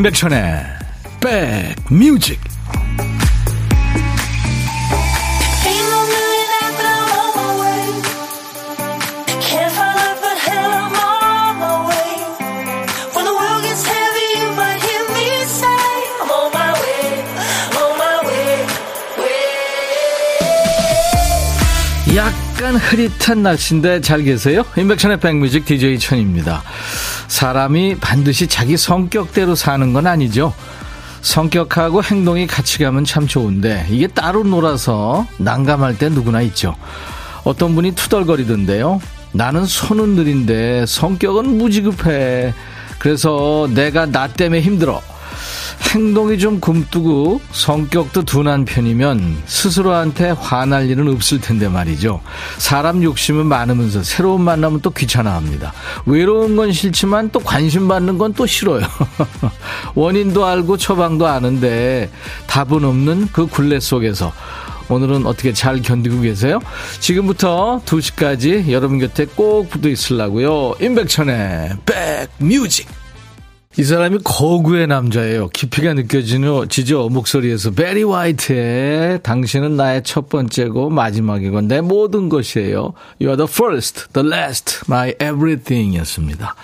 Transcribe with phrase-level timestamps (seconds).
[0.00, 0.64] 임백천의
[1.20, 2.40] 백뮤직
[22.16, 24.64] 약간 흐릿한 날씨인데 잘 계세요?
[24.78, 26.62] 임백천의 백뮤직 DJ 천입니다.
[27.40, 30.52] 사람이 반드시 자기 성격대로 사는 건 아니죠.
[31.22, 36.76] 성격하고 행동이 같이 가면 참 좋은데 이게 따로 놀아서 난감할 때 누구나 있죠.
[37.44, 39.00] 어떤 분이 투덜거리던데요.
[39.32, 42.52] 나는 손은 느린데 성격은 무지급해.
[42.98, 45.00] 그래서 내가 나 때문에 힘들어.
[45.94, 52.20] 행동이 좀 굼뜨고 성격도 둔한 편이면 스스로한테 화날 일은 없을 텐데 말이죠.
[52.58, 55.72] 사람 욕심은 많으면서 새로운 만나면 또 귀찮아합니다.
[56.06, 58.86] 외로운 건 싫지만 또 관심 받는 건 또 싫어요.
[59.94, 62.10] 원인도 알고 처방도 아는데
[62.46, 64.32] 답은 없는 그 굴레 속에서
[64.88, 66.58] 오늘은 어떻게 잘 견디고 계세요?
[67.00, 70.74] 지금부터 2시까지 여러분 곁에 꼭 붙어 있으려고요.
[70.80, 71.76] 임백천의
[72.38, 72.88] 백뮤직
[73.78, 75.48] 이 사람이 거구의 남자예요.
[75.50, 77.08] 깊이가 느껴지죠?
[77.08, 82.94] 목소리에서 베리 화이트의 당신은 나의 첫 번째고 마지막이고 내 모든 것이에요.
[83.20, 86.56] You are the first, the last, my everything 이었습니다.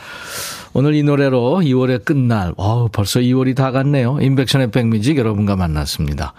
[0.72, 4.18] 오늘 이 노래로 2월의 끝날, 어우, 벌써 2월이 다 갔네요.
[4.20, 6.34] 인백션의 백미직 여러분과 만났습니다.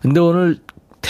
[0.00, 0.60] 근데 오늘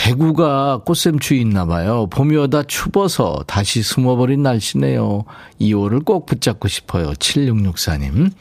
[0.09, 2.07] 대구가 꽃샘추위 있나 봐요.
[2.07, 5.23] 봄이 오다 추워서 다시 숨어버린 날씨네요.
[5.61, 7.11] 2월을 꼭 붙잡고 싶어요.
[7.11, 8.31] 7664님.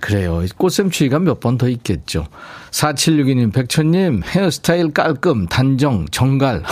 [0.00, 0.42] 그래요.
[0.56, 2.26] 꽃샘추위가 몇 번 더 있겠죠.
[2.70, 6.62] 4762님, 백천님, 헤어스타일 깔끔, 단정, 정갈.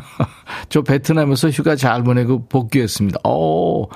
[0.70, 3.20] 저 베트남에서 휴가 잘 보내고 복귀했습니다.
[3.28, 3.90] 오,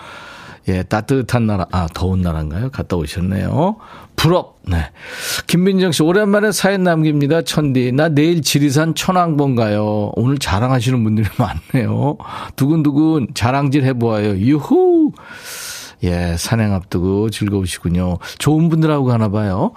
[0.68, 2.70] 예, 따뜻한 나라, 아, 더운 나라인가요?
[2.70, 3.76] 갔다 오셨네요.
[4.14, 4.90] 부럽, 네.
[5.48, 7.42] 김민정 씨, 오랜만에 사연 남깁니다.
[7.42, 7.92] 천디.
[7.92, 10.12] 나 내일 지리산 천왕봉 가요.
[10.14, 11.26] 오늘 자랑하시는 분들이
[11.72, 12.18] 많네요.
[12.54, 14.36] 두근두근 자랑질 해보아요.
[14.36, 15.12] 유후!
[16.04, 18.18] 예, 산행 앞두고 즐거우시군요.
[18.38, 19.72] 좋은 분들하고 가나 봐요.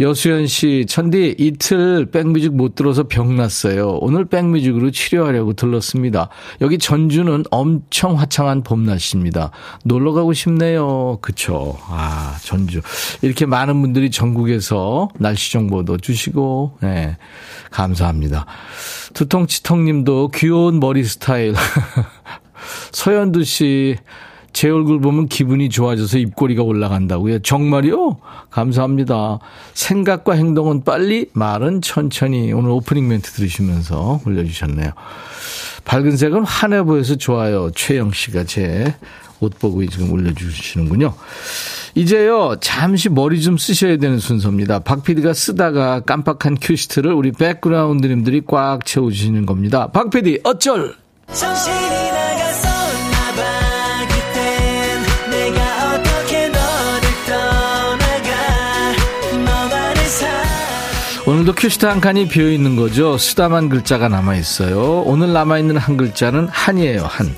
[0.00, 3.98] 여수연 씨, 천디 이틀 백뮤직 못 들어서 병 났어요.
[4.00, 6.28] 오늘 백뮤직으로 치료하려고 들렀습니다.
[6.60, 9.50] 여기 전주는 엄청 화창한 봄 날씨입니다.
[9.84, 11.18] 놀러 가고 싶네요.
[11.22, 11.78] 그쵸.
[11.88, 12.82] 아, 전주.
[13.22, 17.16] 이렇게 많은 분들이 전국에서 날씨 정보도 주시고, 예,
[17.70, 18.46] 감사합니다.
[19.14, 21.54] 두통치통 님도 귀여운 머리 스타일.
[22.92, 23.96] 서현두 씨,
[24.52, 27.40] 제 얼굴 보면 기분이 좋아져서 입꼬리가 올라간다고요.
[27.40, 28.18] 정말요?
[28.50, 29.38] 감사합니다.
[29.74, 32.52] 생각과 행동은 빨리, 말은 천천히.
[32.52, 34.90] 오늘 오프닝 멘트 들으시면서 올려주셨네요.
[35.84, 37.70] 밝은 색은 환해 보여서 좋아요.
[37.74, 38.94] 최영 씨가 제
[39.42, 41.14] 옷 보고 지금 올려주시는군요.
[41.94, 44.78] 이제요, 잠시 머리 좀 쓰셔야 되는 순서입니다.
[44.78, 49.88] 박 PD가 쓰다가 깜빡한 큐시트를 우리 백그라운드님들이 꽉 채워주시는 겁니다.
[49.88, 50.94] 박 PD, 어쩔!
[51.32, 52.11] 정신이
[61.42, 63.18] 오늘도 큐시트 한 칸이 비어 있는 거죠.
[63.18, 65.02] 쓰다만 글자가 남아 있어요.
[65.04, 67.04] 오늘 남아 있는 한 글자는 한이에요.
[67.04, 67.34] 한.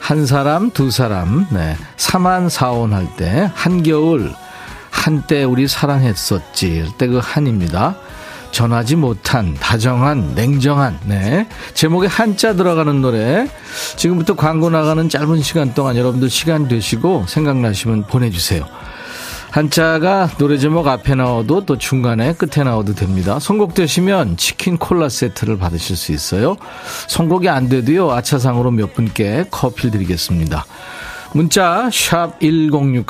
[0.00, 1.46] 한 사람, 두 사람.
[1.50, 1.76] 네.
[1.96, 4.32] 사만 사온 할때 한겨울
[4.90, 6.94] 한때 우리 사랑했었지.
[6.98, 7.94] 때그 한입니다.
[8.50, 11.46] 전하지 못한, 다정한, 냉정한, 네.
[11.72, 13.48] 제목에 한자 들어가는 노래.
[13.94, 18.66] 지금부터 광고 나가는 짧은 시간 동안 여러분들 시간 되시고 생각나시면 보내주세요.
[19.56, 23.38] 한자가 노래 제목 앞에 나와도 또 중간에 끝에 나와도 됩니다.
[23.38, 26.58] 선곡되시면 치킨 콜라 세트를 받으실 수 있어요.
[27.08, 28.10] 선곡이 안 돼도요.
[28.10, 30.66] 아차상으로 몇 분께 커피 드리겠습니다.
[31.32, 33.06] 문자 1061,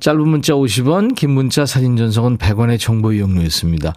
[0.00, 3.94] 짧은 문자 50원, 긴 문자 사진 전송은 100원의 정보 이용료 있습니다.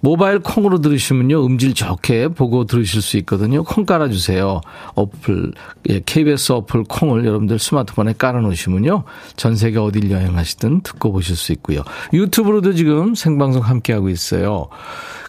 [0.00, 1.44] 모바일 콩으로 들으시면요.
[1.44, 3.62] 음질 좋게 보고 들으실 수 있거든요.
[3.62, 4.60] 콩 깔아주세요.
[4.94, 5.52] 어플,
[5.90, 9.04] 예, KBS 어플 콩을 여러분들 스마트폰에 깔아놓으시면요.
[9.36, 11.82] 전 세계 어딜 여행하시든 듣고 보실 수 있고요.
[12.12, 14.68] 유튜브로도 지금 생방송 함께하고 있어요.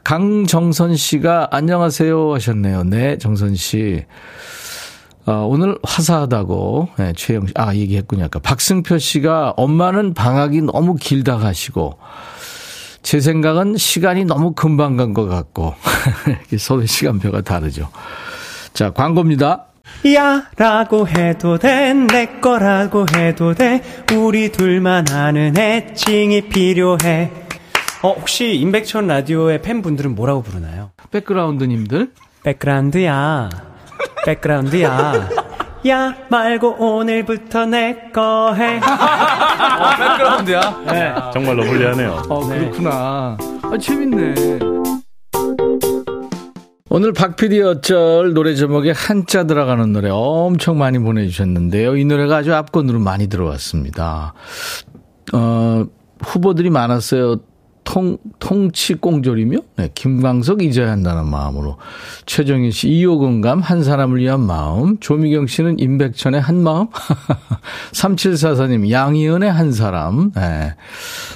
[0.03, 2.83] 강정선 씨가 안녕하세요 하셨네요.
[2.85, 4.05] 네, 정선 씨.
[5.27, 8.25] 어, 오늘 화사하다고, 네, 최영 씨, 아, 얘기했군요.
[8.25, 11.99] 아까 박승표 씨가 엄마는 방학이 너무 길다 가시고,
[13.03, 15.73] 제 생각은 시간이 너무 금방 간 것 같고
[16.57, 17.89] 서로 시간표가 다르죠.
[18.73, 19.65] 자 광고입니다.
[20.15, 23.81] 야 라고 해도 돼 내 거라고 해도 돼
[24.15, 27.31] 우리 둘만 아는 애칭이 필요해
[28.03, 30.91] 어 혹시 임백천 라디오의 팬분들은 뭐라고 부르나요?
[31.11, 32.11] 백그라운드님들
[32.43, 33.49] 백그라운드야
[34.25, 35.29] 백그라운드야
[35.87, 38.77] 야 말고 오늘부터 내 거 해.
[38.83, 40.81] 어, 백그라운드야?
[40.87, 41.13] 네.
[41.33, 42.23] 정말로 불리하네요.
[42.29, 43.37] 어, 그렇구나.
[43.63, 44.59] 아, 재밌네.
[46.89, 51.95] 오늘 박PD 어쩔 노래 제목에 한자 들어가는 노래 엄청 많이 보내주셨는데요.
[51.95, 54.33] 이 노래가 아주 앞권으로 많이 들어왔습니다.
[55.33, 55.85] 어,
[56.21, 57.37] 후보들이 많았어요.
[57.83, 61.77] 통, 통치꽁졸이며, 네, 김광석 잊어야 한다는 마음으로.
[62.25, 64.97] 최정희 씨, 이호건감, 한 사람을 위한 마음.
[64.99, 66.87] 조미경 씨는 임백천의 한 마음.
[67.91, 70.31] 3744님, 양희은의 한 사람.
[70.33, 70.75] 네.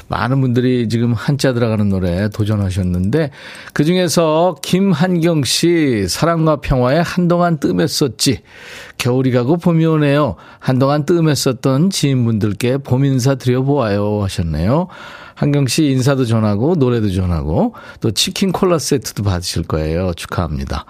[0.08, 3.32] 많은 분들이 지금 한자 들어가는 노래 도전하셨는데,
[3.74, 8.42] 그 중에서 김한경 씨, 사랑과 평화에 한동안 뜸했었지.
[8.98, 10.36] 겨울이 가고 봄이 오네요.
[10.60, 14.88] 한동안 뜸했었던 지인분들께 봄 인사 드려보아요 하셨네요.
[15.36, 20.14] 한경 씨 인사도 전하고 노래도 전하고 또 치킨 콜라 세트도 받으실 거예요.
[20.16, 20.86] 축하합니다.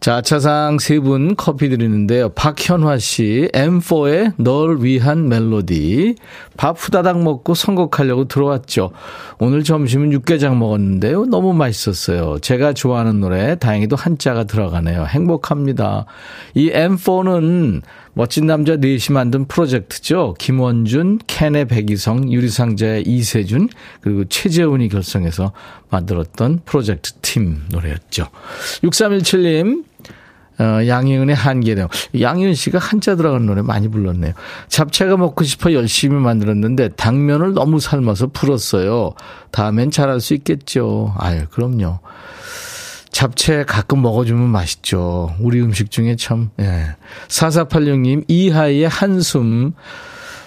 [0.00, 2.28] 자, 차상 세 분 커피 드리는데요.
[2.30, 6.16] 박현화 씨, M4의 널 위한 멜로디.
[6.56, 8.90] 밥 후다닥 먹고 선곡하려고 들어왔죠.
[9.38, 11.26] 오늘 점심은 육개장 먹었는데요.
[11.26, 12.38] 너무 맛있었어요.
[12.40, 15.06] 제가 좋아하는 노래, 다행히도 한자가 들어가네요.
[15.06, 16.06] 행복합니다.
[16.54, 17.82] 이 M4는
[18.14, 20.34] 멋진 남자 넷이 만든 프로젝트죠.
[20.38, 23.68] 김원준, 캔의 백이성, 유리상자의 이세준,
[24.00, 25.52] 그리고 최재훈이 결성해서
[25.90, 28.28] 만들었던 프로젝트 팀 노래였죠.
[28.82, 29.84] 6317님,
[30.58, 31.88] 어, 양희은의 한계령.
[32.20, 34.34] 양희은 씨가 한자 들어간 노래 많이 불렀네요.
[34.68, 39.14] 잡채가 먹고 싶어 열심히 만들었는데 당면을 너무 삶아서 풀었어요.
[39.50, 41.14] 다음엔 잘할 수 있겠죠.
[41.18, 42.00] 아유, 그럼요.
[43.12, 45.34] 잡채 가끔 먹어주면 맛있죠.
[45.38, 46.96] 우리 음식 중에 참, 예.
[47.28, 49.74] 4486님, 이하이의 한숨.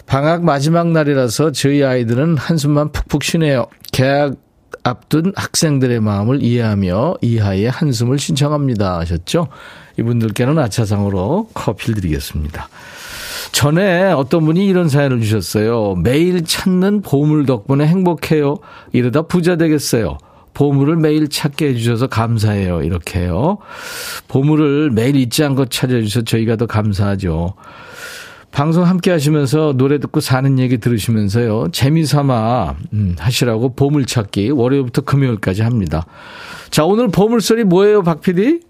[0.06, 3.68] 방학 마지막 날이라서 저희 아이들은 한숨만 푹푹 쉬네요.
[3.92, 4.36] 계약
[4.84, 9.00] 앞둔 학생들의 마음을 이해하며 이하이의 한숨을 신청합니다.
[9.00, 9.48] 하셨죠?
[9.98, 12.70] 이분들께는 아차상으로 커피를 드리겠습니다.
[13.52, 15.96] 전에 어떤 분이 이런 사연을 주셨어요.
[15.96, 18.58] 매일 찾는 보물 덕분에 행복해요.
[18.92, 20.18] 이러다 부자 되겠어요.
[20.56, 22.82] 보물을 매일 찾게 해주셔서 감사해요.
[22.82, 23.60] 이렇게요.
[24.28, 27.54] 보물을 매일 잊지 않고 찾아주셔서 저희가 더 감사하죠.
[28.52, 31.72] 방송 함께 하시면서 노래 듣고 사는 얘기 들으시면서요.
[31.74, 36.06] 재미삼아 음, 하시라고 보물찾기 월요일부터 금요일까지 합니다.
[36.70, 38.62] 자 오늘 보물소리 뭐예요 박 PD?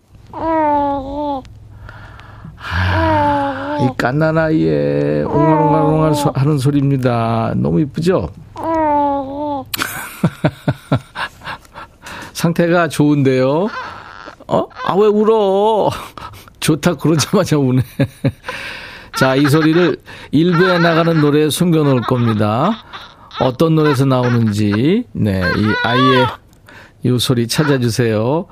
[2.58, 7.54] 아, 이 깐난 아이의 옹알옹알옹알 하는 소리입니다.
[7.56, 8.30] 너무 이쁘죠?
[12.36, 13.70] 상태가 좋은데요.
[14.48, 14.68] 어?
[14.86, 15.90] 아, 왜 울어?
[16.60, 17.82] 좋다 그러자마자 우네.
[19.18, 19.96] 자, 이 소리를
[20.32, 22.72] 일부에 나가는 노래에 숨겨놓을 겁니다.
[23.40, 26.28] 어떤 노래에서 나오는지, 네, 이 아이의
[27.06, 28.48] 이 소리 찾아주세요.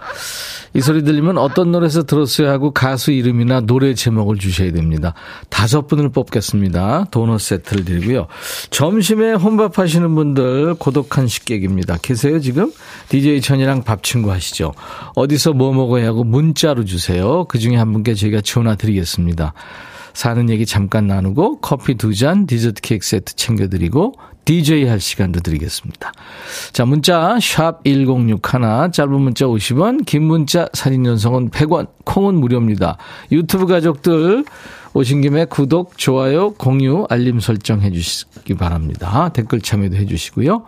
[0.76, 5.16] 이 소리 들리면 어떤 노래에서 들었어야 하고 가수 이름이나 노래 제목을 주셔야 됩니다.
[5.50, 7.06] 다섯 분을 뽑겠습니다.
[7.10, 8.28] 도넛 세트를 드리고요.
[8.70, 11.98] 점심에 혼밥 하시는 분들 고독한 식객입니다.
[12.02, 12.72] 계세요 지금?
[13.10, 14.74] DJ 천이랑 밥 친구 하시죠.
[15.16, 17.46] 어디서 뭐 먹어야 하고 문자로 주세요.
[17.46, 19.54] 그 중에 한 분께 저희가 전화 드리겠습니다.
[20.14, 24.14] 사는 얘기 잠깐 나누고 커피 두 잔, 디저트 케이크 세트 챙겨드리고
[24.46, 26.12] DJ 할 시간도 드리겠습니다.
[26.74, 32.98] 자, 문자 샵 1061, 짧은 문자 50원, 긴 문자 사진 연속은 100원, 콩은 무료입니다.
[33.32, 34.44] 유튜브 가족들
[34.94, 39.30] 오신 김에 구독, 좋아요, 공유, 알림 설정 해 주시기 바랍니다.
[39.34, 40.64] 댓글 참여도 해 주시고요.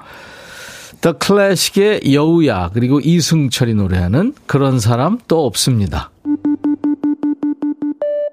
[1.02, 6.10] 더 클래식의 여우야 그리고 이승철이 노래하는 그런 사람 또 없습니다.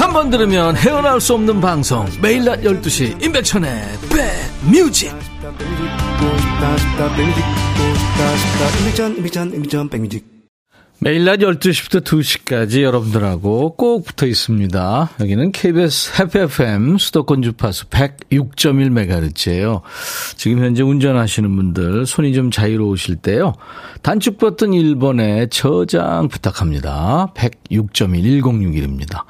[0.00, 5.14] 한 번 들으면 헤어나올 수 없는 방송 매일 낮 12시 임백천의 백뮤직
[11.00, 15.10] 매일 낮 12시부터 2시까지 여러분들하고 꼭 붙어 있습니다.
[15.20, 19.82] 여기는 KBS FFM 수도권 주파수 106.1MHz예요.
[20.36, 23.52] 지금 현재 운전하시는 분들 손이 좀 자유로우실 때요.
[24.02, 27.32] 단축 버튼 1번에 저장 부탁합니다.
[27.34, 29.24] 106.1 1061입니다.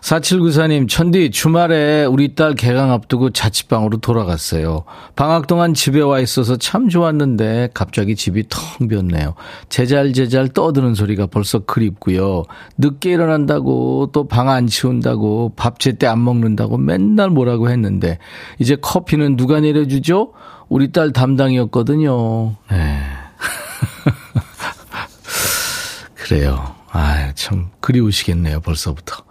[0.00, 4.84] 4794님, 천디, 주말에 우리 딸 개강 앞두고 자취방으로 돌아갔어요.
[5.14, 9.34] 방학 동안 집에 와 있어서 참 좋았는데, 갑자기 집이 텅 비었네요.
[9.68, 12.44] 제잘제잘 떠드는 소리가 벌써 그립고요.
[12.78, 18.18] 늦게 일어난다고, 또 방 안 치운다고, 밥 제때 안 먹는다고 맨날 뭐라고 했는데,
[18.58, 20.32] 이제 커피는 누가 내려주죠?
[20.68, 22.56] 우리 딸 담당이었거든요.
[22.70, 23.02] 네.
[26.14, 26.74] 그래요.
[26.92, 29.24] 아, 참 그리우시겠네요, 벌써부터.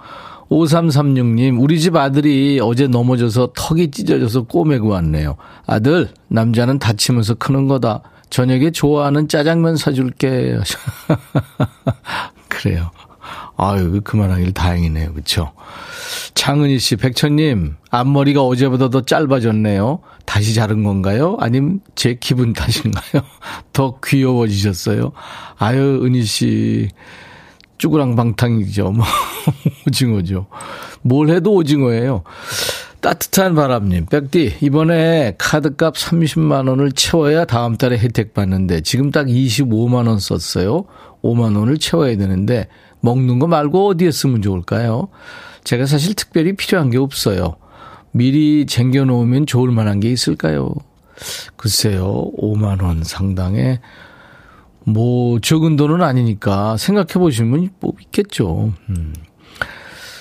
[0.49, 5.37] 5336님, 우리 집 아들이 어제 넘어져서 턱이 찢어져서 꼬매고 왔네요.
[5.65, 8.01] 아들, 남자는 다치면서 크는 거다.
[8.29, 10.57] 저녁에 좋아하는 짜장면 사줄게.
[12.47, 12.91] 그래요.
[13.57, 15.13] 아유, 그만하길 다행이네요.
[15.13, 15.51] 그쵸?
[16.33, 19.99] 장은희 씨, 백천님, 앞머리가 어제보다 더 짧아졌네요.
[20.25, 21.37] 다시 자른 건가요?
[21.39, 23.23] 아니면 제 기분 탓인가요?
[23.73, 25.11] 더 귀여워지셨어요?
[25.57, 26.89] 아유, 은희 씨.
[27.79, 28.91] 쭈그랑방탕이죠.
[28.91, 29.05] 뭐,
[29.88, 30.45] 오징어죠.
[31.01, 32.24] 뭘 해도 오징어예요.
[33.01, 40.86] 따뜻한 바람님, 백디, 이번에 카드값 30만원을 채워야 다음 달에 혜택 받는데, 지금 딱 25만원 썼어요.
[41.24, 42.67] 5만원을 채워야 되는데,
[43.00, 45.07] 먹는 거 말고 어디에 쓰면 좋을까요?
[45.63, 47.55] 제가 사실 특별히 필요한 게 없어요.
[48.12, 50.74] 미리 쟁겨놓으면 좋을 만한 게 있을까요?
[51.55, 53.79] 글쎄요, 5만원 상당의
[54.93, 58.74] 뭐 적은 돈은 아니니까 생각해 보시면 뭐 있겠죠.
[58.89, 59.13] 음.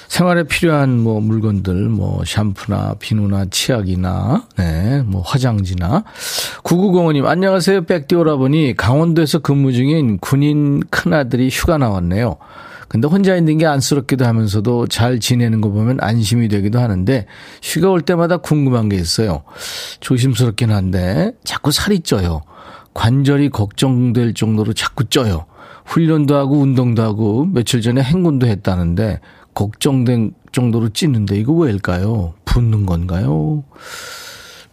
[0.08, 6.02] 생활에 필요한 뭐 물건들, 뭐 샴푸나 비누나 치약이나, 네, 뭐 화장지나.
[6.62, 7.84] 9905님, 안녕하세요.
[7.84, 12.36] 백디오라보니 강원도에서 근무 중인 군인 큰아들이 휴가 나왔네요.
[12.88, 17.26] 근데 혼자 있는 게 안쓰럽기도 하면서도 잘 지내는 거 보면 안심이 되기도 하는데
[17.62, 19.42] 휴가 올 때마다 궁금한 게 있어요.
[20.00, 22.40] 조심스럽긴 한데 자꾸 살이 쪄요.
[22.94, 25.46] 관절이 걱정될 정도로 자꾸 쪄요.
[25.86, 29.20] 훈련도 하고 운동도 하고 며칠 전에 행군도 했다는데
[29.54, 32.34] 걱정된 정도로 찌는데 이거 왜일까요?
[32.44, 33.64] 붓는 건가요?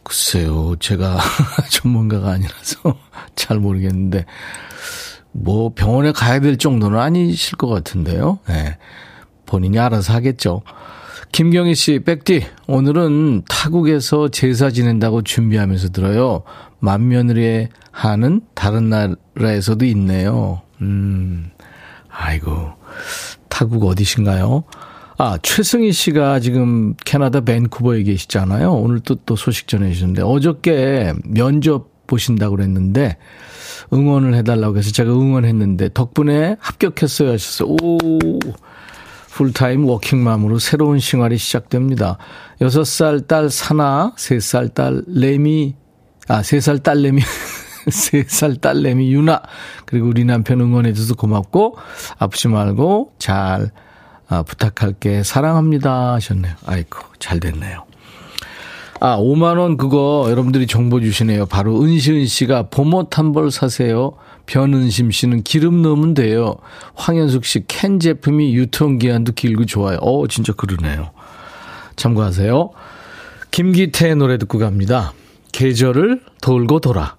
[0.03, 1.17] 글쎄요, 제가
[1.72, 2.95] 전문가가 아니라서
[3.36, 4.25] 잘 모르겠는데
[5.31, 8.39] 뭐 병원에 가야 될 정도는 아니실 것 같은데요.
[8.48, 8.77] 네.
[9.45, 10.62] 본인이 알아서 하겠죠.
[11.32, 16.44] 김경희 씨, 백디, 오늘은 타국에서 제사 지낸다고 준비하면서 들어요.
[16.79, 20.62] 만며느리에 하는 다른 나라에서도 있네요.
[20.82, 21.51] 음,
[22.10, 22.72] 아이고,
[23.50, 24.63] 타국 어디신가요?
[25.17, 28.72] 아, 최승희 씨가 지금 캐나다 밴쿠버에 계시잖아요.
[28.74, 33.17] 오늘 또, 또 소식 전해주셨는데, 어저께 면접 보신다고 그랬는데,
[33.94, 37.75] 응원을 해달라고 해서 제가 응원했는데, 덕분에 합격했어요 하셨어요.
[37.82, 38.39] 오,
[39.36, 42.18] 풀타임 워킹맘으로 새로운 생활이 시작됩니다.
[42.62, 45.75] 6살 딸 사나, 3살 딸 레미,
[46.30, 47.22] 아, 3살 딸내미,
[47.86, 49.42] 3살 딸내미 유나,
[49.86, 51.77] 그리고 우리 남편 응원해줘서 고맙고,
[52.18, 53.72] 아프지 말고 잘
[54.30, 55.24] 아, 부탁할게.
[55.24, 56.13] 사랑합니다.
[56.13, 56.56] 하셨네요.
[56.65, 57.84] 아이고, 잘 됐네요.
[59.05, 61.45] 아, 5만원 그거 여러분들이 정보 주시네요.
[61.45, 64.13] 바로 은시은 씨가 봄옷 한벌 사세요.
[64.47, 66.55] 변은심 씨는 기름 넣으면 돼요.
[66.95, 70.00] 황현숙 씨 캔 제품이 유통기한도 길고 좋아요.
[70.01, 71.12] 어, 진짜 그러네요.
[71.97, 72.71] 참고하세요.
[73.51, 75.13] 김기태의 노래 듣고 갑니다.
[75.51, 77.15] 계절을 돌고 돌아.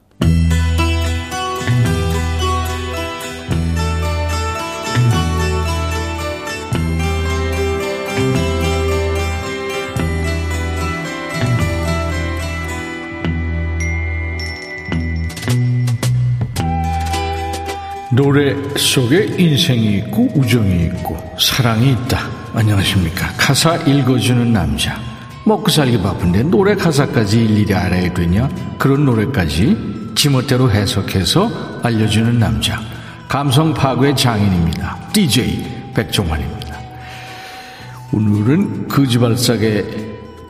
[18.16, 22.26] 노래 속에 인생이 있고 우정이 있고 사랑이 있다.
[22.54, 23.26] 안녕하십니까.
[23.36, 24.98] 가사 읽어주는 남자.
[25.44, 28.48] 먹고 살기 바쁜데 노래 가사까지 일일이 알아야 되냐?
[28.78, 32.80] 그런 노래까지 지멋대로 해석해서 알려주는 남자.
[33.28, 35.10] 감성 파괴 장인입니다.
[35.12, 36.74] DJ 백종환입니다.
[38.12, 39.84] 오늘은 그지발삭의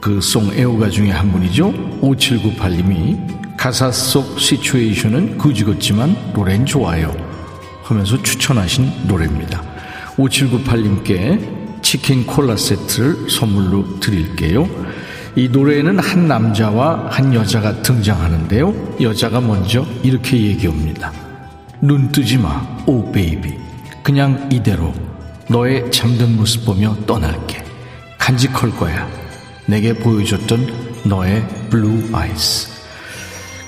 [0.01, 1.73] 그송 애호가 중에 한 분이죠.
[2.01, 7.26] 5798님이 가사 속 시츄에이션은 그지 같지만 노래는 좋아요.
[7.87, 9.63] 하면서 추천하신 노래입니다.
[10.17, 14.69] 5798님께 치킨 콜라 세트를 선물로 드릴게요.
[15.37, 18.97] 이 노래에는 한 남자와 한 여자가 등장하는데요.
[19.01, 21.13] 여자가 먼저 이렇게 얘기합니다.
[21.81, 23.55] 눈 뜨지 마, oh baby.
[24.03, 24.93] 그냥 이대로
[25.49, 27.63] 너의 잠든 모습 보며 떠날게.
[28.19, 29.09] 간직할 거야.
[29.67, 32.69] 내게 보여줬던 너의 blue eyes.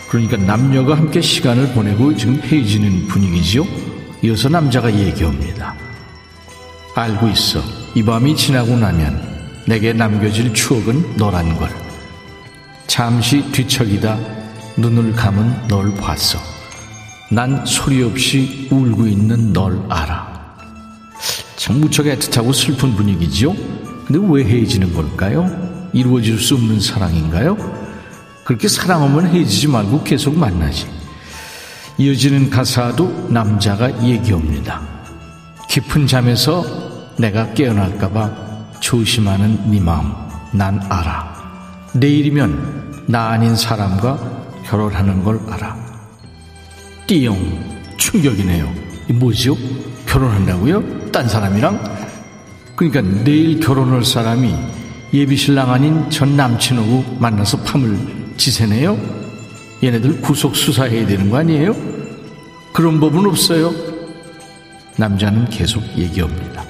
[0.08, 3.64] 그러니까 남녀가 함께 시간을 보내고 지금 헤어지는 분위기죠.
[4.22, 5.74] 이어서 남자가 얘기합니다.
[6.94, 7.62] 알고 있어.
[7.94, 11.70] 이 밤이 지나고 나면 내게 남겨질 추억은 너란 걸.
[12.86, 14.18] 잠시 뒤척이다
[14.76, 16.38] 눈을 감은 널 봤어.
[17.30, 20.56] 난 소리 없이 울고 있는 널 알아.
[21.56, 23.54] 참 무척 애틋하고 슬픈 분위기지요?
[24.06, 25.90] 근데 왜 헤어지는 걸까요?
[25.92, 27.56] 이루어질 수 없는 사랑인가요?
[28.44, 30.97] 그렇게 사랑하면 헤어지지 말고 계속 만나지.
[31.98, 34.80] 이어지는 가사도 남자가 얘기합니다.
[35.68, 36.64] 깊은 잠에서
[37.18, 40.12] 내가 깨어날까봐 조심하는 네 마음
[40.52, 41.34] 난 알아.
[41.94, 44.16] 내일이면 나 아닌 사람과
[44.64, 45.76] 결혼하는 걸 알아.
[47.08, 48.72] 띠용 충격이네요.
[49.14, 49.56] 뭐죠?
[50.06, 51.10] 결혼한다고요?
[51.10, 51.82] 딴 사람이랑?
[52.76, 54.54] 그러니까 내일 결혼할 사람이
[55.12, 58.96] 예비신랑 아닌 전 남친하고 만나서 밤을 지새네요?
[59.82, 61.74] 얘네들 구속 수사해야 되는 거 아니에요?
[62.72, 63.72] 그런 법은 없어요.
[64.96, 66.64] 남자는 계속 얘기합니다.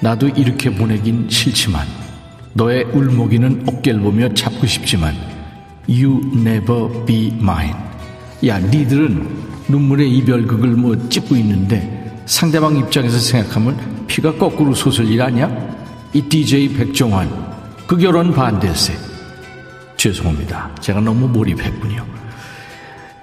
[0.00, 1.86] 나도 이렇게 보내긴 싫지만
[2.54, 5.14] 너의 울먹이는 어깨를 보며 잡고 싶지만
[5.88, 7.74] You never be mine.
[8.46, 9.28] 야, 니들은
[9.68, 15.50] 눈물의 이별극을 뭐 찍고 있는데 상대방 입장에서 생각하면 피가 거꾸로 솟을 일 아니야?
[16.12, 17.28] 이 DJ 백종환
[17.86, 19.09] 그 결혼 반대세.
[20.00, 20.74] 죄송합니다.
[20.80, 22.06] 제가 너무 몰입했군요.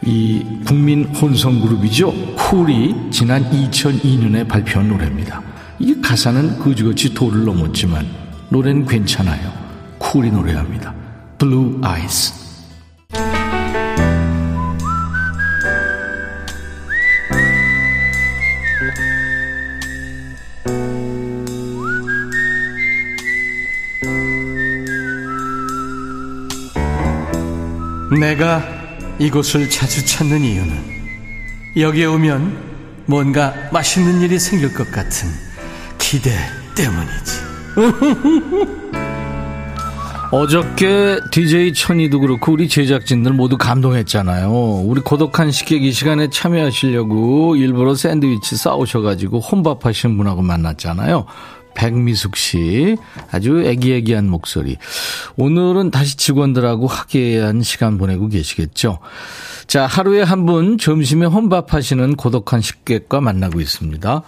[0.04, 2.36] 이 국민 혼성 그룹이죠.
[2.36, 5.42] 쿨이 지난 2002년에 발표한 노래입니다.
[5.80, 8.06] 이 가사는 그지같이 도를 넘었지만
[8.50, 9.52] 노래는 괜찮아요.
[9.98, 10.94] 쿨이 노래합니다.
[11.40, 12.47] Blue Eyes.
[28.16, 28.64] 내가
[29.20, 30.98] 이곳을 자주 찾는 이유는
[31.76, 32.68] 여기에 오면
[33.06, 35.30] 뭔가 맛있는 일이 생길 것 같은
[35.98, 36.32] 기대
[36.76, 37.48] 때문이지.
[40.30, 44.52] 어저께 DJ 천이도 그렇고 우리 제작진들 모두 감동했잖아요.
[44.86, 51.26] 우리 고독한 식객 이 시간에 참여하시려고 일부러 샌드위치 싸우셔가지고 혼밥하시는 분하고 만났잖아요.
[51.88, 52.98] 백미숙 씨
[53.32, 54.78] 아주 애기애기한 목소리.
[55.38, 58.98] 오늘은 다시 직원들하고 화기애애한 시간 보내고 계시겠죠.
[59.68, 64.24] 자 하루에 한 분 점심에 혼밥하시는 고독한 식객과 만나고 있습니다.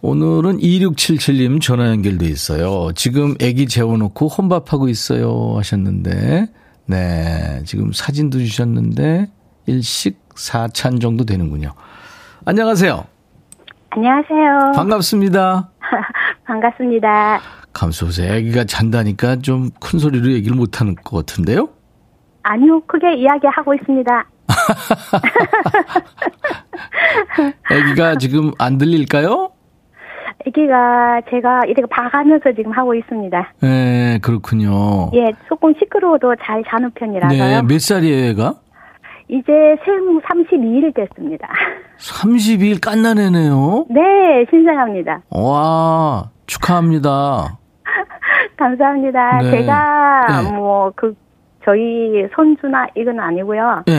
[0.00, 2.92] 오늘은 2677님 전화 연결돼 있어요.
[2.94, 6.46] 지금 애기 재워놓고 혼밥하고 있어요 하셨는데,
[6.86, 9.28] 네, 지금 사진도 주셨는데,
[9.66, 11.72] 일식 사찬 정도 되는군요.
[12.44, 13.04] 안녕하세요.
[13.90, 14.72] 안녕하세요.
[14.76, 15.70] 반갑습니다.
[16.48, 17.40] 반갑습니다.
[17.74, 21.68] 감소세 애기가 잔다니까 좀 큰 소리로 얘기를 못 하는 것 같은데요?
[22.42, 24.24] 아니요, 크게 이야기하고 있습니다.
[27.70, 29.50] 애기가 지금 안 들릴까요?
[30.46, 33.52] 아기가 제가 이렇게 봐가면서 지금 하고 있습니다.
[33.60, 35.10] 네, 그렇군요.
[35.14, 37.38] 예, 조금 시끄러워도 잘 자는 편이라서요.
[37.38, 38.54] 네, 몇 살이에요, 얘가?
[39.28, 41.48] 이제 생후 32일 됐습니다.
[41.98, 43.86] 32일 깐난애네요.
[43.90, 45.22] 네, 신생합니다.
[45.30, 47.58] 와, 축하합니다.
[48.56, 49.38] 감사합니다.
[49.42, 49.50] 네.
[49.50, 50.52] 제가 네.
[50.52, 51.14] 뭐그
[51.64, 53.84] 저희 손주나 이건 아니고요.
[53.86, 53.92] 네.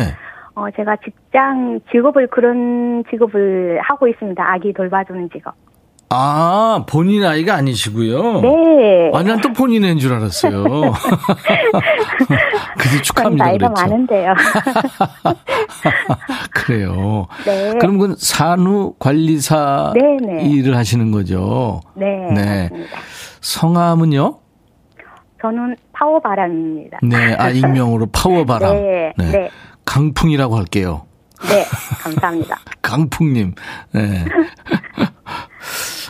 [0.56, 4.44] 어 제가 직장 직업을 그런 직업을 하고 있습니다.
[4.44, 5.54] 아기 돌봐주는 직업.
[6.12, 8.42] 아, 본인 아이가 아니시고요.
[8.42, 9.12] 네.
[9.14, 10.64] 아니, 난또 본인 애인 줄 알았어요.
[12.78, 13.46] 그래서 전 축하합니다.
[13.46, 13.82] 나이가 그랬죠.
[13.82, 14.34] 많은데요.
[16.52, 17.28] 그래요.
[17.46, 17.74] 네.
[17.80, 20.46] 그럼 그건 산후 관리사 네네.
[20.46, 21.82] 일을 하시는 거죠.
[21.96, 22.64] 네, 네.
[22.64, 22.98] 맞습니다.
[23.42, 24.40] 성함은요?
[25.42, 27.00] 저는 파워바람입니다.
[27.04, 28.74] 네, 아, 익명으로 파워바람.
[28.76, 29.50] 네, 네.
[29.86, 31.06] 강풍이라고 할게요.
[31.50, 31.64] 네,
[32.02, 32.58] 감사합니다.
[32.82, 33.54] 강풍님.
[33.94, 34.26] 네.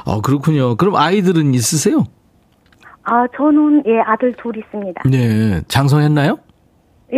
[0.10, 0.76] 어, 그렇군요.
[0.76, 2.04] 그럼 아이들은 있으세요?
[3.04, 5.04] 아, 저는 예 아들 둘 있습니다.
[5.10, 5.62] 네.
[5.68, 6.38] 장성했나요?
[7.12, 7.18] 예,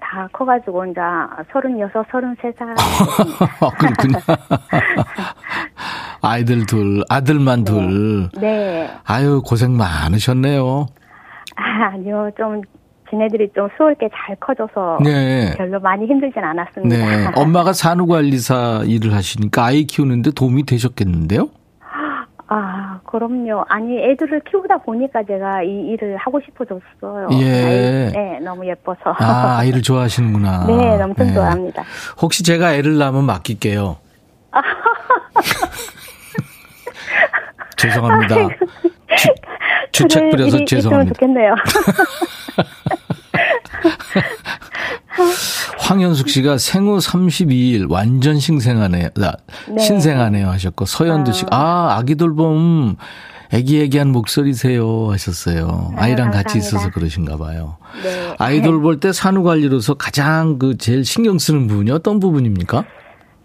[0.00, 1.00] 다 커가지고 이제
[1.52, 2.68] 서른여섯, 서른세 살.
[3.60, 4.18] 어, 그렇군요.
[6.22, 8.28] 아이들 둘, 아들만 둘.
[8.40, 8.88] 네.
[9.04, 10.86] 아유, 고생 많으셨네요.
[11.56, 12.60] 아, 아니요, 좀
[13.10, 15.54] 지네들이 좀 수월 게 잘 커져서 네.
[15.56, 16.96] 별로 많이 힘들진 않았습니다.
[16.96, 17.26] 네.
[17.36, 21.48] 엄마가 산후관리사 일을 하시니까 아이 키우는데 도움이 되셨겠는데요?
[22.48, 23.64] 아, 그럼요.
[23.68, 27.28] 아니, 애들을 키우다 보니까 제가 이 일을 하고 싶어졌어요.
[27.40, 27.64] 예.
[27.64, 29.00] 아이, 네, 너무 예뻐서.
[29.18, 30.66] 아, 아이를 좋아하시는구나.
[30.68, 31.34] 네, 엄청 네.
[31.34, 31.82] 좋아합니다.
[32.22, 33.96] 혹시 제가 애를 낳으면 맡길게요.
[37.76, 38.36] 죄송합니다.
[39.16, 39.28] 주,
[39.92, 41.14] 주책 그럴 부려서 일이 있으면 죄송합니다.
[41.14, 41.54] 좋겠네요.
[45.96, 49.08] 황현숙 씨가 생후 32일 완전 신생하네요.
[49.22, 49.32] 아,
[49.68, 49.78] 네.
[49.78, 52.96] 신생하네요 하셨고 서현두 씨, 아 아기 돌봄
[53.52, 55.92] 애기애기한 목소리세요 하셨어요.
[55.96, 56.58] 아, 아이랑 같이 감사합니다.
[56.58, 57.76] 있어서 그러신가 봐요.
[58.02, 58.34] 네.
[58.38, 62.84] 아이 돌 볼 때 산후 관리로서 가장 그 제일 신경 쓰는 부분이 어떤 부분입니까?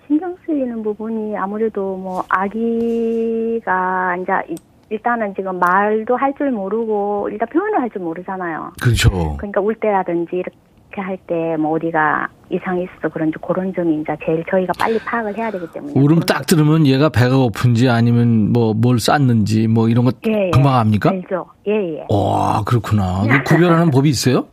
[0.07, 4.55] 신경 쓰이는 부분이 아무래도 뭐 아기가 이제 이-
[4.89, 8.73] 일단은 지금 말도 할 줄 모르고 일단 표현을 할 줄 모르잖아요.
[8.81, 9.37] 그렇죠.
[9.37, 10.51] 그러니까 울 때라든지 이렇게
[10.99, 15.49] 할 때 뭐 어디가 이상이 있어 그런지 그런 점이 이제 제일 저희가 빨리 파악을 해야
[15.51, 15.93] 되기 때문에.
[15.95, 20.51] 울음 딱 들으면 얘가 배가 고픈지 아니면 뭐 뭘 쌌는지 뭐 이런 거 예, 예.
[20.51, 21.11] 금방 압니까?
[21.11, 21.45] 알죠.
[21.67, 22.05] 예, 예.
[22.09, 23.21] 와, 그렇구나.
[23.29, 24.47] 그 구별하는 법이 있어요?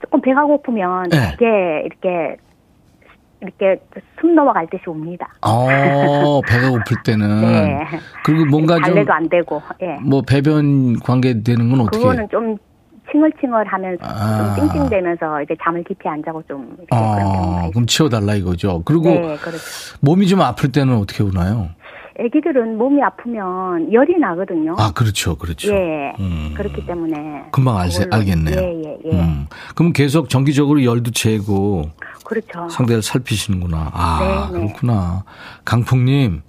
[0.00, 1.30] 조금 배가 고프면 네.
[1.38, 2.36] 되게 이렇게
[3.40, 3.80] 이렇게
[4.20, 5.28] 숨 넘어갈 듯이 옵니다.
[5.42, 7.28] 어, 배가 고플 때는.
[7.42, 7.86] 네.
[8.24, 9.60] 그리고 뭔가 좀, 달래도 안 되고.
[9.82, 9.96] 예.
[10.02, 11.98] 뭐 배변 관계 되는 건 어떻게?
[11.98, 12.56] 그거는 좀
[13.10, 14.54] 칭얼칭얼하면서 아.
[14.56, 17.70] 좀 찡찡대면서 이제 잠을 깊이 안 자고 좀 이렇게 그런 경우가 아.
[17.70, 18.82] 그럼 치워달라 이거죠.
[18.84, 19.58] 그리고 네, 그렇죠.
[20.00, 21.68] 몸이 좀 아플 때는 어떻게 우나요?
[22.18, 24.74] 아기들은 몸이 아프면 열이 나거든요.
[24.78, 25.74] 아, 그렇죠, 그렇죠.
[25.74, 26.14] 예.
[26.18, 26.54] 음.
[26.56, 28.58] 그렇기 때문에 금방 알, 알겠네요.
[28.58, 29.20] 예, 예, 예.
[29.20, 29.46] 음.
[29.74, 31.90] 그럼 계속 정기적으로 열도 재고
[32.24, 32.68] 그렇죠.
[32.70, 33.90] 상대를 살피시는구나.
[33.92, 34.66] 아, 네, 네.
[34.66, 35.24] 그렇구나.
[35.64, 36.40] 강풍님,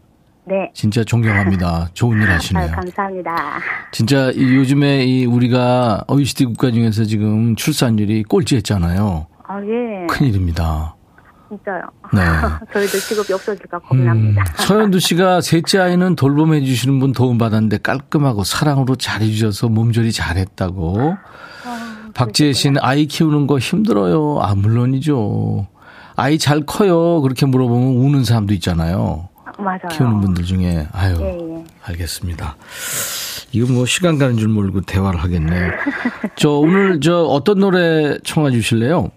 [0.47, 0.71] 네.
[0.73, 1.89] 진짜 존경합니다.
[1.93, 2.63] 좋은 일 하시네요.
[2.63, 3.35] 아유, 감사합니다.
[3.91, 9.27] 진짜 이 요즘에 이 우리가 OECD 국가 중에서 지금 출산율이 꼴찌했잖아요.
[9.47, 10.07] 아, 예.
[10.07, 10.95] 큰일입니다.
[11.49, 11.81] 진짜요.
[12.13, 12.21] 네.
[12.73, 14.43] 저희들 직업이 없어질까 음, 겁납니다.
[14.57, 21.15] 서현두 씨가 셋째 아이는 돌봄해 주시는 분 도움받았는데 깔끔하고 사랑으로 잘해 주셔서 몸조리 잘했다고.
[21.65, 24.39] 아, 박지혜 씨는 아이 키우는 거 힘들어요.
[24.41, 25.67] 아, 물론이죠.
[26.17, 27.21] 아이 잘 커요.
[27.21, 29.26] 그렇게 물어보면 우는 사람도 있잖아요.
[29.57, 29.87] 맞아요.
[29.91, 30.87] 키우는 분들 중에.
[30.91, 31.63] 아유, 예, 예.
[31.83, 32.55] 알겠습니다.
[33.51, 35.71] 이거 뭐 시간 가는 줄 모르고 대화를 하겠네요.
[36.35, 39.09] 저 오늘 저 어떤 노래 청해 주실래요?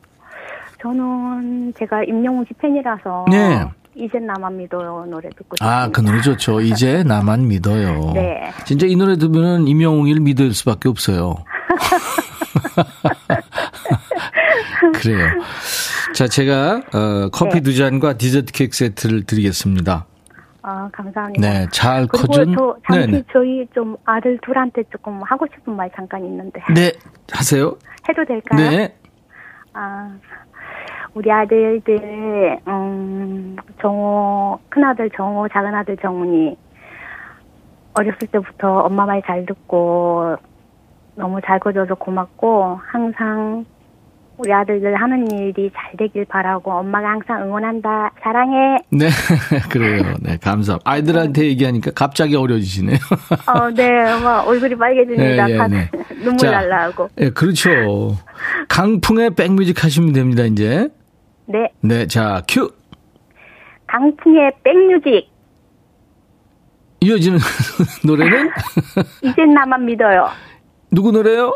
[0.82, 3.64] 저는 제가 임영웅 씨 팬이라서 네.
[3.94, 5.82] 이젠 나만 믿어요 노래 듣고 싶습니다.
[5.82, 6.60] 아, 그 노래 좋죠.
[6.60, 8.12] 이제 나만 믿어요.
[8.14, 8.50] 네.
[8.64, 11.34] 진짜 이 노래 들으면 임영웅이를 믿을 수밖에 없어요.
[14.94, 15.28] 그래요.
[16.14, 17.60] 자, 제가 어, 커피 네.
[17.60, 20.06] 두 잔과 디저트 케이크 세트를 드리겠습니다.
[20.62, 21.40] 아, 감사합니다.
[21.48, 22.54] 네, 잘 커준.
[22.56, 23.22] 저 잠시 네네.
[23.32, 26.92] 저희 좀 아들 둘한테 조금 하고 싶은 말 잠깐 있는데 네,
[27.32, 27.74] 하세요.
[28.08, 28.70] 해도 될까요?
[28.70, 28.94] 네.
[29.72, 30.10] 아,
[31.14, 36.56] 우리 아들들, 음, 정호, 큰아들 정호, 작은아들 정훈이
[37.94, 40.36] 어렸을 때부터 엄마 말 잘 듣고
[41.16, 43.64] 너무 잘 커줘서 고맙고 항상
[44.40, 48.10] 우리 아들들 하는 일이 잘 되길 바라고 엄마가 항상 응원한다.
[48.22, 48.78] 사랑해.
[48.90, 49.08] 네,
[49.70, 50.14] 그래요.
[50.20, 50.78] 네, 감사.
[50.82, 52.96] 아이들한테 얘기하니까 갑자기 어려지시네요.
[53.46, 53.90] 어, 네,
[54.22, 55.46] 막 얼굴이 빨개집니다.
[55.46, 55.90] 네, 예, 다 네.
[56.24, 56.50] 눈물 자.
[56.52, 57.10] 날라 하고.
[57.20, 58.16] 예, 그렇죠.
[58.68, 60.88] 강풍의 백뮤직 하시면 됩니다, 이제.
[61.44, 62.70] 네, 네, 자, 큐.
[63.88, 65.28] 강풍의 백뮤직.
[67.02, 67.38] 이어지는
[68.06, 68.50] 노래는
[69.22, 70.28] 이젠 나만 믿어요.
[70.90, 71.54] 누구 노래요?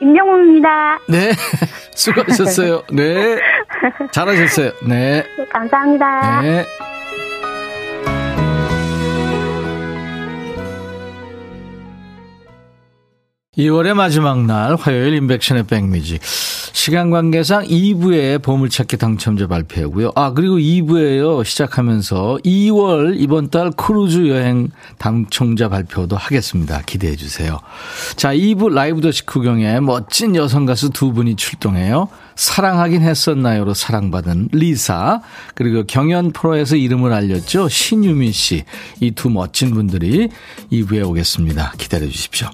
[0.00, 0.98] 임영웅입니다.
[1.08, 1.30] 네,
[1.94, 2.82] 수고하셨어요.
[2.92, 3.38] 네,
[4.12, 4.72] 잘하셨어요.
[4.86, 6.40] 네, 네, 감사합니다.
[6.42, 6.64] 네.
[13.60, 16.22] 2월의 마지막 날 화요일 임백천의 백뮤직
[16.72, 20.12] 시간 관계상 2부에 보물찾기 당첨자 발표하고요.
[20.14, 26.80] 아 그리고 2부에요 시작하면서 2월 이번 달 크루즈 여행 당첨자 발표도 하겠습니다.
[26.86, 27.58] 기대해 주세요.
[28.16, 32.08] 자 2부 라이브 더시 구경에 멋진 여성 가수 두 분이 출동해요.
[32.36, 35.20] 사랑하긴 했었나요로 사랑받은 리사
[35.54, 38.64] 그리고 경연 프로에서 이름을 알렸죠 신유민 씨
[39.00, 40.30] 이 두 멋진 분들이
[40.72, 41.74] 2부에 오겠습니다.
[41.76, 42.48] 기다려 주십시오.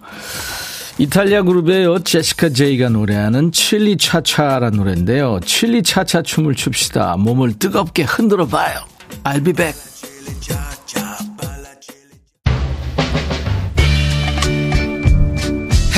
[0.99, 5.41] 이탈리아 그룹의 제시카 제이가 노래하는 칠리 차차라는 노래인데요.
[5.45, 7.17] 칠리 차차 춤을 춥시다.
[7.19, 8.81] 몸을 뜨겁게 흔들어 봐요.
[9.25, 9.79] I'll be back.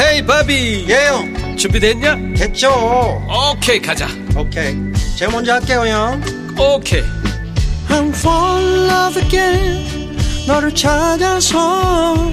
[0.01, 0.87] 헤이 바비.
[0.89, 2.17] 예영 준비됐냐?
[2.37, 2.71] 됐죠
[3.53, 4.09] 오케이 가자.
[4.37, 4.75] 오케이
[5.17, 6.23] 제가 먼저 할게요 형
[6.59, 7.03] 오케이.
[7.89, 12.33] I'm fall in love again 너를 찾아서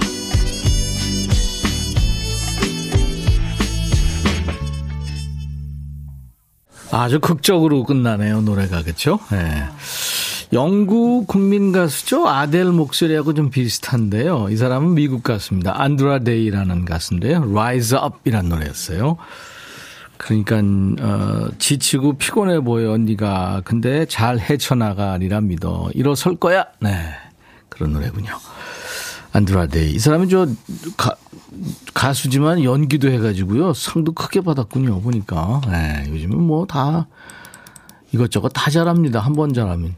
[6.91, 9.19] 아주 극적으로 끝나네요 노래가 그렇죠?
[9.31, 9.63] 네.
[10.53, 14.47] 영국 국민 가수죠 아델 목소리하고 좀 비슷한데요.
[14.49, 15.81] 이 사람은 미국 가수입니다.
[15.81, 17.43] 안드라 데이라는 가수인데요.
[17.49, 19.17] Rise Up이라는 노래였어요.
[20.17, 20.57] 그러니까
[21.03, 26.91] 어, 지치고 피곤해 보여 네가 근데 잘 헤쳐나가리라 믿어 일어설 거야 네
[27.69, 28.31] 그런 노래군요
[29.33, 30.47] 안드라데이 이 사람이 저
[30.97, 31.15] 가,
[31.93, 37.07] 가수지만 연기도 해가지고요 상도 크게 받았군요 보니까 네, 요즘은 뭐 다
[38.13, 39.19] 이것저것 다 잘합니다.
[39.21, 39.95] 한 번 잘하면.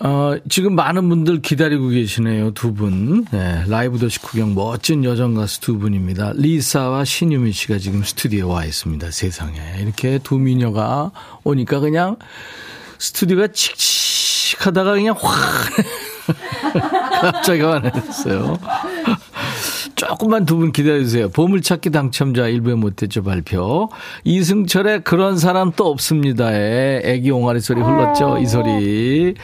[0.00, 2.50] 어, 지금 많은 분들 기다리고 계시네요.
[2.54, 3.24] 두 분.
[3.30, 6.32] 네, 라이브 도시 구경 멋진 여정 가수 두 분입니다.
[6.34, 9.12] 리사와 신유미 씨가 지금 스튜디오에 와 있습니다.
[9.12, 9.60] 세상에.
[9.80, 11.12] 이렇게 두 미녀가
[11.44, 12.16] 오니까 그냥
[12.98, 15.32] 스튜디오가 칙칙하다가 그냥 확
[17.20, 18.58] 갑자기 화냈어요.
[20.08, 21.28] 조금만 두 분 기다려주세요.
[21.28, 23.90] 보물찾기 당첨자 일부에 못했죠, 발표.
[24.24, 29.34] 이승철의 그런 사람 또 없습니다에 애기 옹알이 소리 흘렀죠, 이 소리.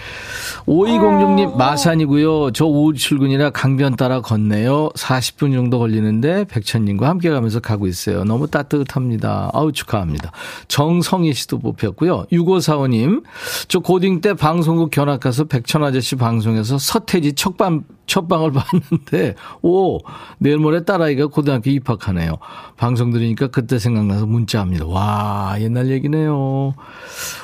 [0.66, 2.52] 5206님, 마산이고요.
[2.52, 4.88] 저 오후 출근이라 강변 따라 걷네요.
[4.96, 8.24] 40분 정도 걸리는데 백천님과 함께 가면서 가고 있어요.
[8.24, 9.50] 너무 따뜻합니다.
[9.52, 10.32] 아우, 축하합니다.
[10.68, 12.24] 정성희 씨도 뽑혔고요.
[12.32, 13.22] 6545님,
[13.68, 19.98] 저 고딩 때 방송국 견학 가서 백천 아저씨 방송에서 서태지 첫방, 첫 방을 봤는데, 오,
[20.38, 22.36] 내일 모레 딸아이가 고등학교 입학하네요.
[22.76, 24.86] 방송 들으니까 그때 생각나서 문자합니다.
[24.86, 26.74] 와, 옛날 얘기네요.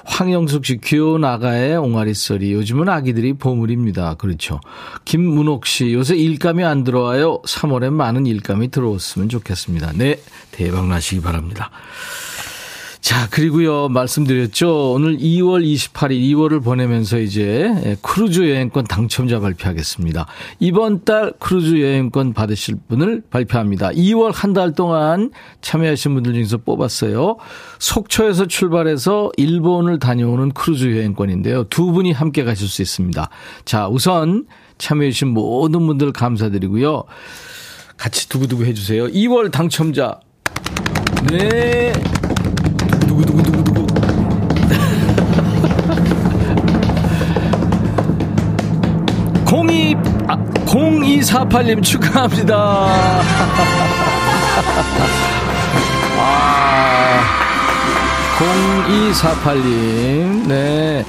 [0.04, 2.52] 황영숙 씨, 귀여운 아가의 옹알이 소리.
[2.52, 4.14] 요즘은 아기들이 보물입니다.
[4.14, 4.60] 그렇죠.
[5.04, 7.40] 김문옥 씨, 요새 일감이 안 들어와요.
[7.42, 9.92] 3월엔 많은 일감이 들어왔으면 좋겠습니다.
[9.94, 10.20] 네,
[10.50, 11.70] 대박 나시기 바랍니다.
[13.00, 14.92] 자, 그리고요, 말씀드렸죠.
[14.92, 20.26] 오늘 2월 28일, 2월을 보내면서 이제 예, 크루즈 여행권 당첨자 발표하겠습니다.
[20.58, 23.88] 이번 달 크루즈 여행권 받으실 분을 발표합니다.
[23.90, 25.30] 2월 한 달 동안
[25.62, 27.36] 참여하신 분들 중에서 뽑았어요.
[27.78, 31.64] 속초에서 출발해서 일본을 다녀오는 크루즈 여행권인데요.
[31.64, 33.30] 두 분이 함께 가실 수 있습니다.
[33.64, 34.44] 자, 우선
[34.76, 37.04] 참여해주신 모든 분들 감사드리고요.
[37.96, 39.06] 같이 두구두구 해주세요.
[39.06, 40.20] 2월 당첨자.
[41.30, 41.92] 네.
[51.20, 52.54] 0248님 축하합니다.
[56.18, 57.20] 아,
[58.38, 61.04] 0248님, 네.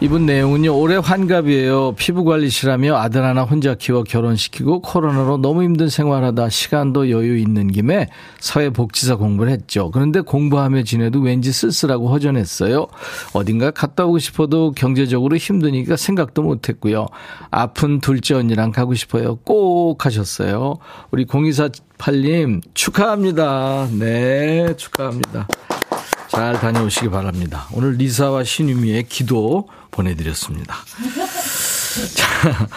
[0.00, 1.94] 이분 내용은요, 올해 환갑이에요.
[1.96, 8.08] 피부 관리실하며 아들 하나 혼자 키워 결혼시키고 코로나로 너무 힘든 생활하다 시간도 여유 있는 김에
[8.38, 9.90] 사회복지사 공부를 했죠.
[9.92, 12.86] 그런데 공부하며 지내도 왠지 쓸쓸하고 허전했어요.
[13.32, 17.06] 어딘가 갔다 오고 싶어도 경제적으로 힘드니까 생각도 못 했고요.
[17.50, 19.36] 아픈 둘째 언니랑 가고 싶어요.
[19.36, 20.74] 꼭 하셨어요.
[21.12, 23.88] 우리 0248님 축하합니다.
[23.98, 25.46] 네, 축하합니다.
[26.34, 27.68] 잘 다녀오시기 바랍니다.
[27.72, 30.74] 오늘 리사와 신유미의 기도 보내드렸습니다.
[32.16, 32.68] 자,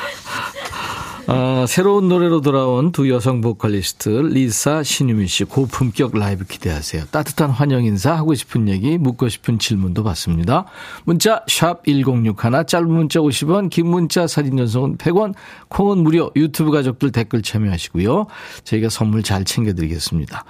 [1.25, 7.05] 어, 새로운 노래로 돌아온 두 여성 보컬리스트 리사 신유미 씨 고품격 라이브 기대하세요.
[7.09, 10.65] 따뜻한 환영 인사 하고 싶은 얘기 묻고 싶은 질문도 받습니다.
[11.03, 15.33] 문자 샵 1061 짧은 문자 50원 긴 문자 사진 전송은 100원
[15.69, 18.27] 콩은 무료 유튜브 가족들 댓글 참여하시고요.
[18.63, 20.45] 저희가 선물 잘 챙겨드리겠습니다.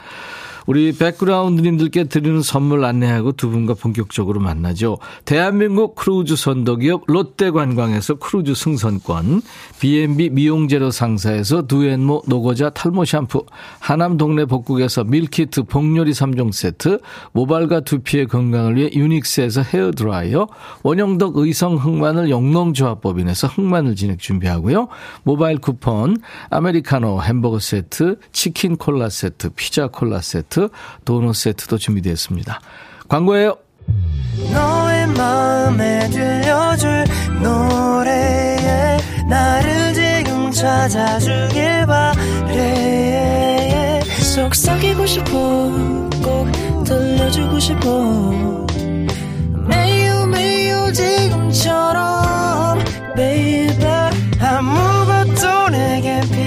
[0.68, 4.98] 우리 백그라운드님들께 드리는 선물 안내하고 두 분과 본격적으로 만나죠.
[5.24, 9.42] 대한민국 크루즈 선도기업 롯데관광에서 크루즈 승선권,
[9.80, 13.46] B&B 미용재료 상사에서 두앤모 노고자 탈모 샴푸,
[13.80, 17.00] 하남 동네 복국에서 밀키트 복요리 3종 세트,
[17.32, 20.50] 모발과 두피의 건강을 위해 유닉스에서 헤어드라이어,
[20.84, 24.90] 원형덕 의성 흑마늘 영농조합법인에서 흑마늘 진액 준비하고요.
[25.24, 26.18] 모바일 쿠폰,
[26.50, 30.70] 아메리카노 햄버거 세트, 치킨 콜라 세트, 피자 콜라 세트, 세트,
[31.06, 32.60] 도넛 세트도 준비되어 습니다.
[33.08, 33.58] 광고예요.
[44.34, 45.32] 속삭이고 싶어
[46.24, 46.52] 꼭
[46.84, 47.90] 들려주고 싶어.
[49.68, 52.80] 매우 매우 지금처럼
[53.16, 53.86] baby.
[54.40, 56.47] 아무것도 내게 필요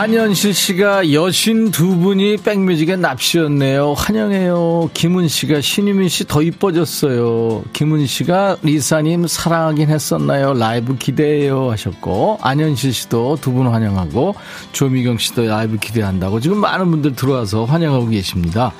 [0.00, 3.92] 안현실 씨가 여신 두 분이 백뮤직에 납시였네요.
[3.92, 4.88] 환영해요.
[4.94, 7.64] 김은 씨가 신유미 씨 더 이뻐졌어요.
[7.74, 10.54] 김은 씨가 리사님 사랑하긴 했었나요?
[10.54, 14.36] 라이브 기대해요 하셨고 안현실 씨도 두 분 환영하고
[14.72, 18.72] 조미경 씨도 라이브 기대한다고 지금 많은 분들 들어와서 환영하고 계십니다.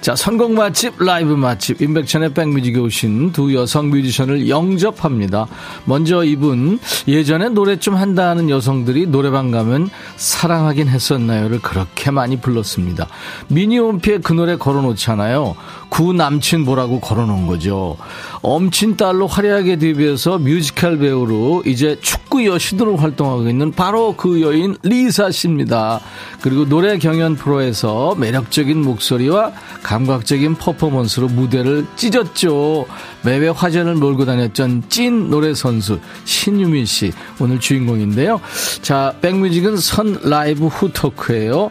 [0.00, 5.48] 자 선곡 맛집 라이브 맛집 임백천의 백뮤직에 오신 두 여성 뮤지션을 영접합니다.
[5.86, 13.08] 먼저 이분 예전에 노래 좀 한다는 여성들이 노래방 가면 사랑 하긴 했었나요를 그렇게 많이 불렀습니다.
[13.48, 15.54] 미니홈피에 그 노래 걸어놓잖아요.
[15.92, 17.98] 구 남친 보라고 걸어놓은 거죠.
[18.40, 25.30] 엄친 딸로 화려하게 데뷔해서 뮤지컬 배우로 이제 축구 여신으로 활동하고 있는 바로 그 여인 리사
[25.30, 26.00] 씨입니다.
[26.40, 29.52] 그리고 노래 경연 프로에서 매력적인 목소리와
[29.82, 32.86] 감각적인 퍼포먼스로 무대를 찢었죠.
[33.22, 38.40] 매회 화제를 몰고 다녔던 찐 노래 선수 신유민 씨 오늘 주인공인데요.
[38.80, 41.70] 자, 백뮤직은 선 라이브 후 토크예요.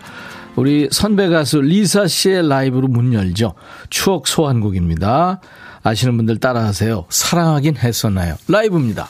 [0.56, 3.54] 우리 선배 가수 리사 씨의 라이브로 문 열죠.
[3.90, 5.40] 추억 소환곡입니다.
[5.84, 7.06] 아시는 분들 따라하세요.
[7.10, 8.36] 사랑하긴 했었나요?
[8.48, 9.10] 라이브입니다.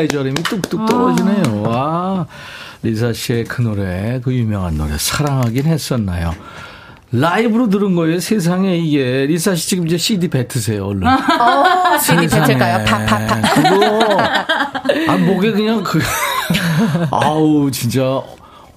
[0.00, 1.62] 애절함이 뚝뚝 떨어지네요.
[1.62, 2.26] 와.
[2.82, 6.34] 리사 씨의 그 노래, 그 유명한 노래, 사랑하긴 했었나요?
[7.12, 8.20] 라이브로 들은 거예요.
[8.20, 10.86] 세상에 이게 리사 씨 지금 이제 CD 뱉으세요.
[10.86, 11.06] 얼른.
[11.08, 12.84] 어, CD 뱉을까요?
[12.84, 13.54] 팍팍팍.
[13.54, 14.18] 그거
[15.08, 16.00] 아 목에 그냥 그
[17.10, 18.22] 아우 진짜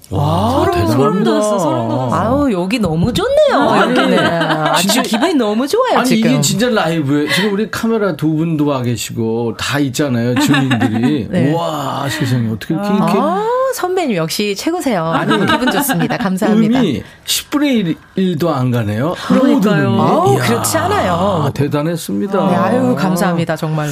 [0.09, 1.31] 와 대단합니다.
[1.31, 3.89] 아우 여기 너무 좋네요.
[3.89, 6.29] 여기는 아주 진짜- 기분이 너무 좋아요 아니 지금.
[6.31, 11.53] 이게 진짜 라이브에 지금 우리 카메라 두 분도 와 계시고 다 있잖아요 주민들이 네.
[11.53, 13.43] 와 세상에 어떻게 이렇게, 이렇게 아,
[13.73, 15.13] 선배님 역시 최고세요.
[15.49, 16.17] 기분 좋습니다.
[16.17, 16.79] 감사합니다.
[16.79, 19.15] 음이 10분의 1, 도안 가네요.
[19.31, 19.99] 음이.
[19.99, 21.51] 아우, 그렇지 않아요.
[21.53, 22.49] 대단했습니다.
[22.49, 23.91] 네, 아유 감사합니다 정말로.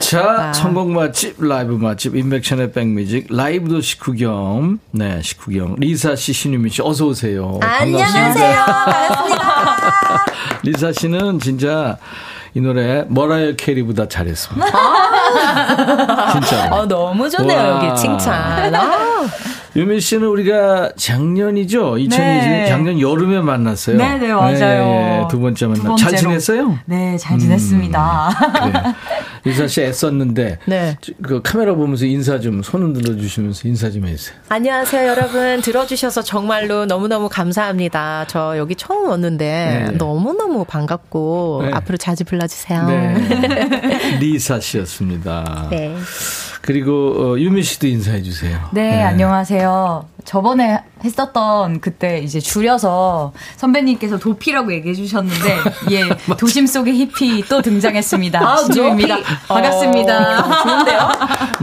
[0.00, 0.52] 자, 아.
[0.52, 4.78] 선곡 맛집, 라이브 맛집, 인백션의 백뮤직, 라이브 도시 구경.
[4.90, 5.76] 네, 식구경.
[5.78, 7.60] 리사 씨, 신유미 씨, 어서오세요.
[7.62, 8.64] 안녕하세요.
[8.64, 10.24] 반갑습니다.
[10.64, 11.96] 리사 씨는 진짜
[12.56, 14.66] 이 노래 머라이어 캐리보다 잘했습니다.
[16.32, 16.68] 진짜.
[16.72, 17.84] 어, 너무 좋네요 와.
[17.86, 18.74] 여기 칭찬.
[18.74, 19.26] 아,
[19.76, 21.96] 유미 씨는 우리가 작년이죠?
[21.96, 22.66] 2020년 네.
[22.66, 23.96] 작년 여름에 만났어요.
[23.98, 24.82] 네 네, 맞아요.
[24.82, 25.94] 예, 예, 두 번째 만나.
[25.96, 26.16] 두 잘.
[26.16, 26.78] 지냈어요?
[26.86, 28.30] 네, 잘 지냈습니다.
[28.72, 28.82] 그래.
[29.44, 30.96] 리사 씨 애썼는데 네.
[31.22, 34.36] 그 카메라 보면서 인사 좀 손 흔들어 주시면서 인사 좀 해주세요.
[34.48, 38.24] 안녕하세요 여러분 들어주셔서 정말로 너무너무 감사합니다.
[38.28, 39.44] 저 여기 처음 왔는데
[39.90, 39.96] 네.
[39.98, 41.70] 너무너무 반갑고 네.
[41.74, 42.86] 앞으로 자주 불러주세요.
[42.86, 44.16] 네.
[44.20, 45.68] 리사 씨였습니다.
[45.70, 45.94] 네.
[46.66, 48.58] 그리고 어, 유미 씨도 인사해 주세요.
[48.72, 50.04] 네, 안녕하세요.
[50.24, 55.58] 저번에 했었던 그때 이제 줄여서 선배님께서 도피라고 얘기해 주셨는데,
[55.92, 58.40] 예, 도심 속의 히피 또 등장했습니다.
[58.40, 59.16] 아, 신조입니다.
[59.18, 59.28] 도피.
[59.46, 60.40] 반갑습니다.
[60.40, 61.10] 어, 좋은데요?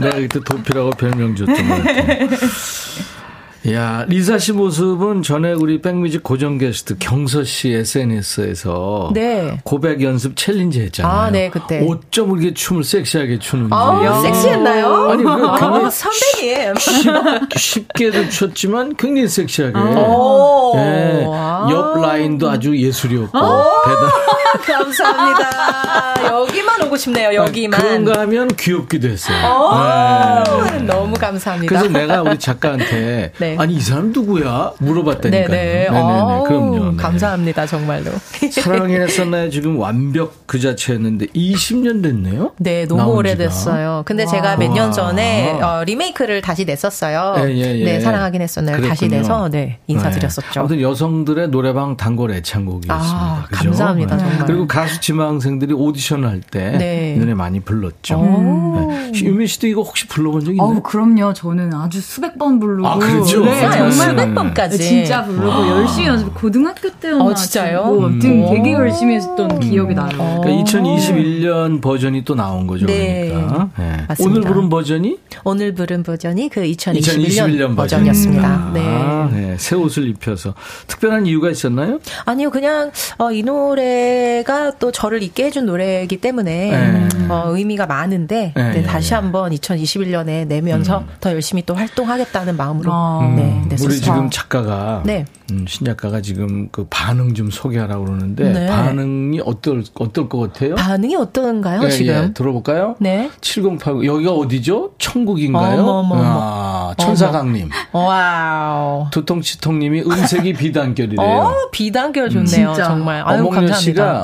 [0.00, 2.28] 내가 그때 도피라고 별명 줬던 것 같아요.
[3.72, 9.58] 야, 리사 씨 모습은 전에 우리 백뮤직 고정 게스트 경서 씨 SNS에서 네.
[9.64, 11.12] 고백 연습 챌린지 했잖아요.
[11.12, 11.82] 아, 네, 그때.
[11.88, 13.70] 어쩜 그렇게 춤을 섹시하게 추는지.
[13.72, 15.08] 아우, 섹시했나요?
[15.10, 16.74] 아니, 그 굉장히 아, 선배님.
[16.78, 17.10] 쉽,
[17.58, 19.74] 쉽게도 췄지만 굉장히 섹시하게.
[19.78, 21.66] 아.
[21.70, 24.10] 옆 라인도 아주 예술이었고 대단.
[24.58, 26.24] 감사합니다.
[26.32, 27.80] 여기만 오고 싶네요, 여기만.
[27.80, 29.36] 그런가 하면 귀엽기도 했어요.
[29.46, 30.78] 오, 네.
[30.80, 31.68] 너무 감사합니다.
[31.68, 33.56] 그래서 내가 우리 작가한테 네.
[33.58, 35.48] 아니 이 사람 누구야 물어봤다니까요.
[35.48, 35.88] 네네.
[35.90, 35.98] 네네네.
[35.98, 36.90] 어우, 그럼요.
[36.92, 36.96] 네.
[36.96, 38.10] 감사합니다, 정말로.
[38.52, 39.50] 사랑이 했었나요?
[39.54, 42.52] 지금 완벽 그 자체였는데 20년 됐네요.
[42.58, 43.14] 네, 너무.
[43.14, 44.02] 오래됐어요.
[44.06, 47.34] 근데 제가 몇 년 전에 어, 리메이크를 다시 냈었어요.
[47.38, 47.84] 예, 예, 예.
[47.84, 48.76] 네, 사랑하긴 했었나요.
[48.88, 49.20] 다시 그랬군요.
[49.20, 50.50] 내서 네, 인사드렸었죠.
[50.52, 50.58] 네.
[50.58, 52.94] 아무튼 여성들의 노래방 단골 애창곡이었습니다.
[53.16, 53.44] 아?
[53.52, 54.24] 감사합니다, 네.
[54.44, 54.46] 정말.
[54.46, 57.14] 그리고 가수 지망생들이 오디션을 할때 네.
[57.16, 58.16] 이 노래 많이 불렀죠.
[58.18, 58.90] 오.
[58.90, 59.12] 네.
[59.22, 60.68] 유민 씨도 이거 혹시 불러본 적 있나요?
[60.68, 61.32] 어우, 그럼요.
[61.32, 62.86] 저는 아주 수백 번 부르고.
[62.86, 63.44] 아, 그렇죠?
[63.44, 64.78] 네, 아, 정말 수백 번까지.
[64.78, 67.84] 네, 진짜 부르고 열심히 연습 고등학교 때였나 어, 진짜요?
[67.84, 68.18] 뭐, 음.
[68.18, 70.08] 등 되게 열심히 했었던 기억이 나요.
[70.42, 72.86] 그러니까 2021년 버전이 또 나온 거죠.
[72.86, 73.28] 네.
[73.28, 73.68] 그러니까.
[73.78, 74.04] 네.
[74.08, 74.24] 맞습니다.
[74.40, 78.70] 오늘 부른 버전이 오늘 부른 버전이 그 2021년, 2021년 버전이었습니다.
[78.74, 78.80] 네.
[78.86, 79.56] 아, 네.
[79.58, 80.54] 새 옷을 입혀서
[80.86, 82.00] 특별한 이유가 있었나요?
[82.24, 87.08] 아니요, 그냥 어, 이 노래 가 또 저를 있게 해준 노래이기 때문에 네.
[87.28, 89.14] 어, 의미가 많은데 네, 네, 네, 다시 네.
[89.16, 93.32] 한번 2021년에 내면서 더 열심히 또 활동하겠다는 마음으로 아.
[93.36, 94.00] 네, 우리 냈었어요.
[94.00, 95.24] 지금 작가가 네.
[95.50, 98.66] 음, 신 작가가 지금 그 반응 좀 소개하라고 그러는데 네.
[98.66, 100.74] 반응이 어떨 어떨 것 같아요?
[100.74, 102.14] 반응이 어떤가요, 예, 지금?
[102.14, 102.96] 예, 들어볼까요?
[102.98, 103.30] 네.
[103.40, 104.92] 7089 여기가 어디죠?
[104.98, 105.80] 천국인가요?
[105.82, 106.22] 어머머머.
[106.24, 107.68] 아, 천사강님.
[107.92, 109.06] 와우.
[109.10, 111.26] 두통치통님이 음색이 비단결이래요.
[111.26, 112.46] 어, 비단결 좋네요.
[112.48, 112.84] 진짜.
[112.84, 113.22] 정말.
[113.26, 113.74] 아유, 어몽여 감사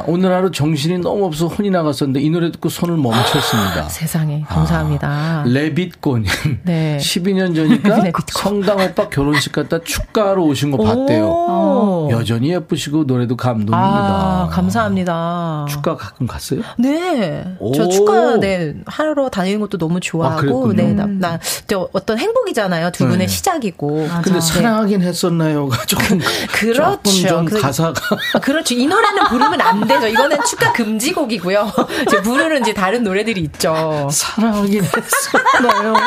[0.07, 3.89] 오늘 하루 정신이 너무 없어 혼이 나갔었는데 이 노래 듣고 손을 멈췄습니다.
[3.89, 5.45] 세상에 감사합니다.
[5.47, 6.27] 레빗고님.
[6.65, 6.99] 네.
[7.01, 8.03] 12년 전이니까.
[8.33, 11.27] 성당 오빠 결혼식 갔다 축가하러 오신 거 봤대요.
[11.27, 12.09] 오.
[12.13, 13.77] 여전히 예쁘시고 노래도 감동입니다.
[13.79, 15.67] 아, 감사합니다.
[15.69, 16.61] 축가 가끔 갔어요?
[16.79, 17.45] 네.
[17.59, 17.73] 오.
[17.73, 20.73] 저 축가, 네, 하러 다니는 것도 너무 좋아하고, 그랬군요.
[20.75, 22.91] 네, 나, 나, 저 어떤 행복이잖아요.
[22.93, 23.27] 두 분의 네.
[23.27, 24.09] 시작이고.
[24.23, 24.41] 근데 네.
[24.41, 26.21] 사랑하긴 했었나요가 조금
[26.53, 26.83] 그렇죠.
[27.03, 28.01] 조금 좀 그래서- 가사가
[28.35, 28.75] 아, 그렇죠.
[28.75, 30.09] 이 노래는 부르면 안 되죠.
[30.09, 31.73] 이거는 축가 금지곡이고요.
[32.07, 34.09] 이제 부르는 이제 다른 노래들이 있죠.
[34.11, 35.95] 사랑하긴 했었나요?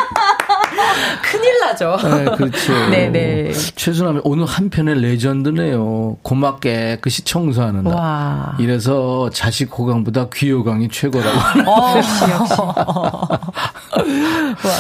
[1.24, 1.98] 큰일 나죠.
[2.04, 2.74] 네, 그렇죠.
[2.90, 3.54] 네네.
[3.76, 6.18] 최순함이 오늘 한편의 레전드네요.
[6.22, 7.94] 고맙게 깨끗이 청소하는 날.
[7.94, 8.56] 와.
[8.60, 11.70] 이래서 자식 호강보다 귀호강이 최고라고.
[11.70, 12.54] 어, 역시, 역시.
[12.62, 13.40] 와,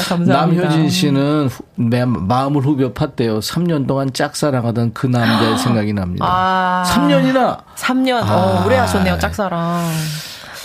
[0.10, 0.64] 감사합니다.
[0.64, 3.40] 남효진 씨는 후- 매- 마음을 후벼 팠대요.
[3.40, 6.26] 3년 동안 짝사랑하던 그 남자의 생각이 납니다.
[6.28, 6.84] 아.
[6.88, 8.36] 3년이나 3년, 아.
[8.36, 9.90] 어, 오래 하셨네요, 짝사랑.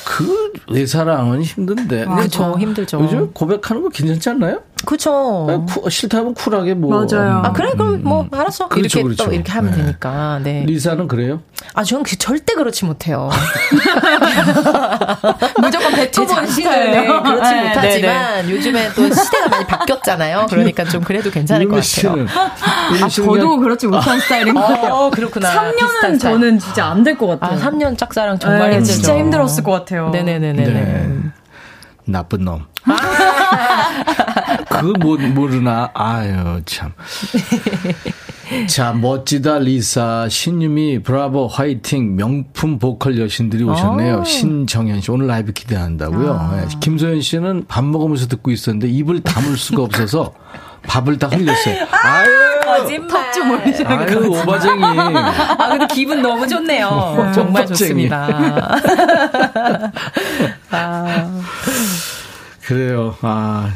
[0.05, 2.07] 그 외사랑은 힘든데.
[2.07, 3.01] 그쵸, 힘들죠.
[3.03, 4.61] 요즘 고백하는 거 괜찮지 않나요?
[4.85, 5.65] 그쵸.
[5.69, 7.05] 쿠- 싫다면 쿨하게 뭐.
[7.05, 7.43] 맞아요.
[7.45, 7.71] 아, 그래?
[7.73, 8.69] 그럼 뭐, 알았어.
[8.69, 9.25] 그렇죠, 이렇게 그렇죠.
[9.27, 9.79] 또 이렇게 하면 네.
[9.79, 10.41] 되니까.
[10.43, 10.65] 네.
[10.67, 11.41] 리사는 그래요?
[11.75, 13.29] 아, 저는 그 절대 그렇지 못해요.
[15.61, 17.23] 무조건 제 뱉어버린 자신을 스타일이에요.
[17.23, 20.47] 그렇지 네, 못하지만 네, 요즘에 또 시대가 많이 바뀌었잖아요.
[20.49, 22.17] 그러니까 좀 그래도 괜찮을 것 같아요.
[22.17, 22.27] 네.
[23.03, 24.95] 아, 씨는 저도 그렇지 못한 스타일인 것 같아요.
[24.95, 25.49] 어, 그렇구나.
[25.73, 26.19] 비슷한 3년은 스타일.
[26.19, 27.61] 저는 진짜 안 될것 아, 같아요.
[27.71, 28.93] 3년 짝사랑 정말 네, 힘들죠.
[28.95, 30.11] 진짜 힘들었을 것 같아요.
[30.11, 30.65] 네네네네.
[30.65, 31.09] 네.
[32.07, 32.65] 나쁜 놈.
[34.81, 36.93] 그 모, 모르나 아유 참.
[38.69, 44.21] 자 멋지다 리사 신유미 브라보 화이팅 명품 보컬 여신들이 오셨네요.
[44.21, 44.25] 아.
[44.25, 46.51] 신정현 씨 오늘 라이브 기대한다고요.
[46.57, 46.67] 네.
[46.81, 50.33] 김소연 씨는 밥 먹으면서 듣고 있었는데 입을 다물 수가 없어서
[50.87, 51.87] 밥을 다 흘렸어요.
[51.93, 52.29] 아유
[52.65, 53.09] 거짓말.
[53.33, 53.53] 턱좀.
[53.87, 54.83] 아유 오바쟁이.
[54.85, 57.31] 아, 근데 기분 너무 좋네요.
[57.35, 58.09] 정말 겁쟁이.
[58.09, 58.77] 좋습니다.
[60.71, 61.41] 아,
[62.63, 63.17] 그래요.
[63.23, 63.73] 아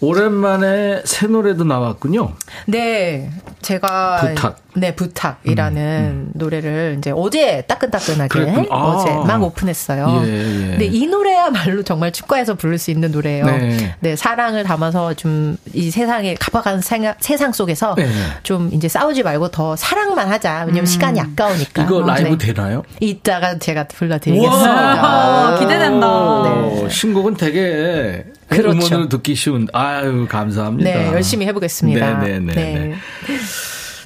[0.00, 2.32] 오랜만에 새 노래도 나왔군요.
[2.66, 3.30] 네,
[3.62, 4.58] 제가 부탁.
[4.74, 8.66] 네 부탁이라는 노래를 이제 어제 따끈따끈하게.
[8.70, 8.76] 아.
[8.76, 10.22] 어제 막 오픈했어요.
[10.26, 10.66] 예, 예.
[10.72, 13.46] 근데 이 노래야말로 정말 축가에서 부를 수 있는 노래예요.
[13.46, 13.96] 네.
[14.00, 16.36] 네, 사랑을 담아서 좀 이 세상에
[16.82, 18.06] 생- 세상 속에서 네.
[18.42, 20.64] 좀 이제 싸우지 말고 더 사랑만 하자.
[20.66, 21.82] 왜냐면 시간이 아까우니까.
[21.84, 22.52] 이거 라이브 네.
[22.52, 22.82] 되나요?
[23.00, 25.02] 이따가 제가 불러드리겠습니다.
[25.02, 26.06] 와, 기대된다.
[26.08, 28.70] 오, 신곡은 되게 그렇죠.
[28.70, 29.66] 음원으로 듣기 쉬운.
[29.72, 30.90] 아유 감사합니다.
[30.90, 32.20] 네, 열심히 해보겠습니다.
[32.20, 32.94] 네, 네, 네, 네.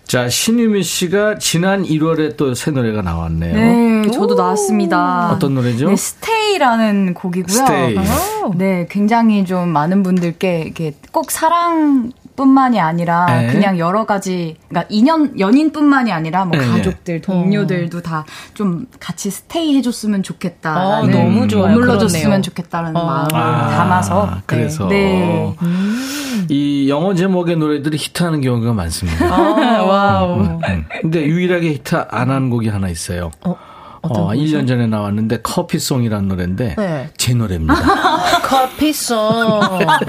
[0.04, 3.54] 자 신유미 씨가 지난 1월에 또 새 노래가 나왔네요.
[3.54, 5.30] 네, 저도 나왔습니다.
[5.32, 5.88] 어떤 노래죠?
[5.90, 7.54] 네, Stay라는 곡이고요.
[7.54, 7.96] Stay.
[8.56, 12.10] 네, 굉장히 좀 많은 분들께 이렇게 꼭 사랑
[12.40, 13.48] 뿐만이 아니라 네.
[13.48, 16.66] 그냥 여러 가지, 그러니까 인연 연인뿐만이 아니라 뭐 네.
[16.66, 21.00] 가족들, 동료들도 다좀 같이 stay 해줬으면 좋겠다.
[21.00, 21.66] 어, 너무 좋아요.
[21.74, 22.40] 머물러줬으면 그렇네요.
[22.42, 23.04] 좋겠다는 어.
[23.04, 24.30] 마음을 아, 담아서.
[24.46, 25.54] 그래서 네.
[26.48, 29.26] 이 영어 제목의 노래들이 히트하는 경우가 많습니다.
[29.26, 30.40] 아, 와우.
[30.40, 30.84] 음, 음.
[31.02, 33.30] 근데 유일하게 히트 안 한 곡이 하나 있어요.
[33.44, 33.54] 어,
[34.02, 34.40] 어떤 어, 거죠?
[34.40, 37.10] 1년 전에 나왔는데 커피송이라는 노래인데 네.
[37.16, 37.74] 제 노래입니다.
[38.42, 39.18] 커피송,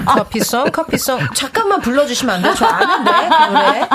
[0.06, 1.20] 커피송, 커피송.
[1.34, 2.54] 잠깐만 불러주시면 안 돼요?
[2.56, 3.88] 저 아는데, 그 노래.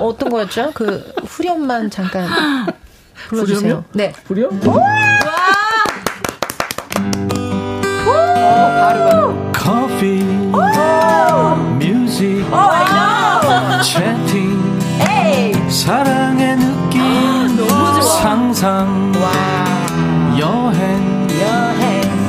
[0.00, 0.70] 어떤 거였죠?
[0.74, 2.28] 그 후렴만 잠깐
[3.28, 3.58] 불러주세요.
[3.58, 3.84] 후렴이요?
[3.92, 4.12] 네.
[4.26, 4.60] 후렴?
[9.52, 10.22] 커피,
[11.78, 12.44] 뮤직,
[13.82, 14.78] 채팅,
[15.68, 17.00] 사랑의 느낌,
[18.20, 19.12] 상상,
[20.38, 21.26] 여행,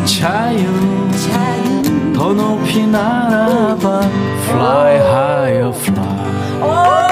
[0.05, 0.65] 자유,
[2.13, 4.01] 더 높이 날아봐,
[4.49, 7.06] fly higher, fly.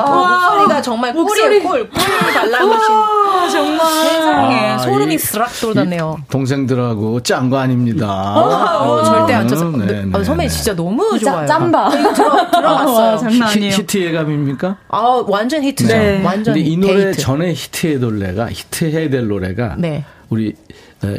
[0.00, 1.88] 아, 목소리가 정말 꿀이에요, 꿀.
[1.88, 3.50] 꿀을 발라주신.
[3.50, 3.86] 정말.
[3.86, 4.68] 세상에.
[4.70, 6.16] 아, 소름이 이- 스락 돋았네요.
[6.30, 8.06] 동생들하고 짠 거 아닙니다.
[8.36, 9.48] 어, 절대 안.
[9.50, 10.48] 음, 네, 아, 네, 선배님 네.
[10.48, 11.46] 진짜 너무 좋아요.
[11.46, 11.94] 짬바.
[11.98, 13.14] 이거 들어, 들어봤어요.
[13.14, 13.72] 어, 장난 히, 아니에요.
[13.74, 14.76] 히트 예감입니까?
[14.88, 15.88] 아, 완전 히트죠.
[15.96, 16.22] 네.
[16.24, 17.18] 완전 근데 이 노래 데이트.
[17.20, 20.04] 전에 히트해야 될 노래가 히트해야 될 노래가 네.
[20.28, 20.74] 우리 어,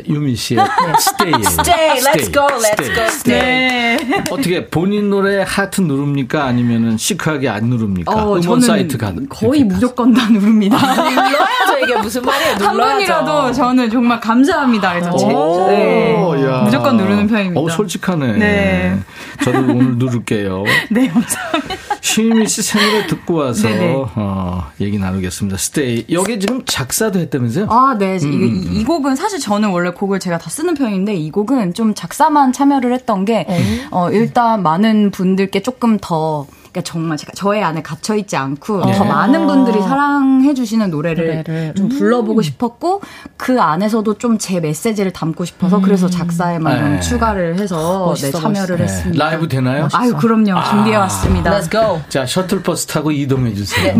[0.07, 0.59] 유미 씨의
[0.99, 1.37] Stay예요.
[1.45, 3.97] Stay, let's go, let's go, stay.
[3.97, 4.23] 네.
[4.31, 8.11] 어떻게 본인 노래 하트 누릅니까 아니면은 시크하게 안 누릅니까?
[8.11, 10.77] 어, 음원 저는 사이트 가 거의 무조건 다 누릅니다.
[10.77, 12.55] 눌러야죠, 이게 무슨 말이에요?
[12.55, 12.77] 한 눌러야죠.
[12.77, 14.93] 번이라도 저는 정말 감사합니다.
[14.93, 16.43] 그래서 제, 오, 네.
[16.45, 16.61] 야.
[16.63, 17.61] 무조건 누르는 편입니다.
[17.61, 18.33] 어, 솔직하네.
[18.33, 18.99] 네.
[19.43, 20.63] 저도 오늘 누를게요.
[20.89, 21.75] 네, 감사합니다.
[22.07, 23.67] 신미 씨 생일에 듣고 와서.
[24.15, 25.57] 어, 얘기 나누겠습니다.
[25.57, 26.05] 스테이.
[26.09, 27.67] 여기 지금 작사도 했다면서요?
[27.69, 28.17] 아, 네.
[28.21, 31.73] 이, 음, 이, 이 곡은 사실 저는 원래 곡을 제가 다 쓰는 편인데 이 곡은
[31.73, 33.45] 좀 작사만 참여를 했던 게
[33.91, 36.47] 어, 일단 많은 분들께 조금 더
[36.77, 38.93] 그러니까 정말 제가 저의 안에 갇혀 있지 않고 예.
[38.93, 41.73] 더 많은 분들이 사랑해 주시는 노래를 노래를.
[41.75, 43.01] 좀 불러보고 싶었고
[43.37, 46.99] 그 안에서도 좀 제 메시지를 담고 싶어서 그래서 작사에만 좀 네.
[46.99, 48.83] 추가를 해서 네, 멋있어, 참여를 네.
[48.83, 49.25] 했습니다.
[49.25, 49.87] 라이브 되나요?
[49.93, 51.59] 아유 그럼요 준비해 왔습니다.
[51.59, 52.01] Let's go.
[52.07, 53.93] 자, 셔틀버스 타고 이동해 주세요.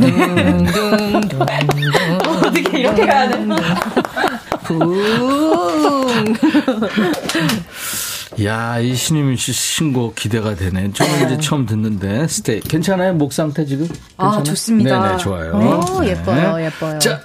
[2.27, 3.47] 어떻게 이렇게 가야 돼?
[8.43, 10.91] 야, 이 신유민 씨 신곡 기대가 되네.
[10.93, 13.13] 저는 이제 처음 듣는데 스테이 괜찮아요?
[13.13, 13.87] 목 상태 지금?
[14.17, 14.43] 아, 괜찮아요?
[14.43, 15.01] 좋습니다.
[15.01, 15.53] 네네, 좋아요.
[15.53, 16.09] 오, 네.
[16.09, 16.99] 예뻐요, 예뻐요.
[16.99, 17.21] 자,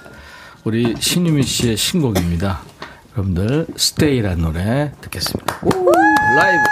[0.63, 2.61] 우리 신유민 씨의 신곡입니다.
[3.13, 5.59] 여러분들 스테이라는 노래 듣겠습니다.
[6.35, 6.63] 라이브.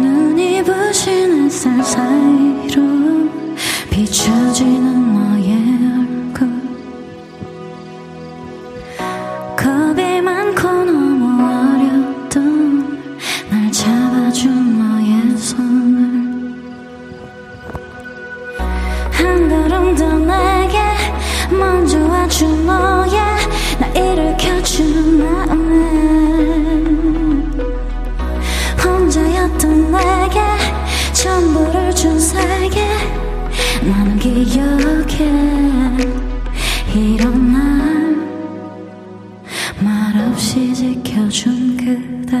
[0.00, 3.30] 눈이 부신 햇살 사이로
[3.90, 5.35] 비춰지는 너
[19.96, 20.78] 먼저 내게
[21.50, 23.18] 먼저 와준 너의
[23.78, 26.76] 나 일으켜준 마음은
[28.84, 30.40] 혼자였던 내게
[31.14, 32.86] 전부를 준 세계.
[33.82, 35.32] 나는 기억해.
[36.94, 38.16] 이런 날
[39.80, 42.36] 말없이 지켜준 그대.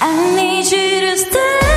[0.00, 1.67] I need you to stay.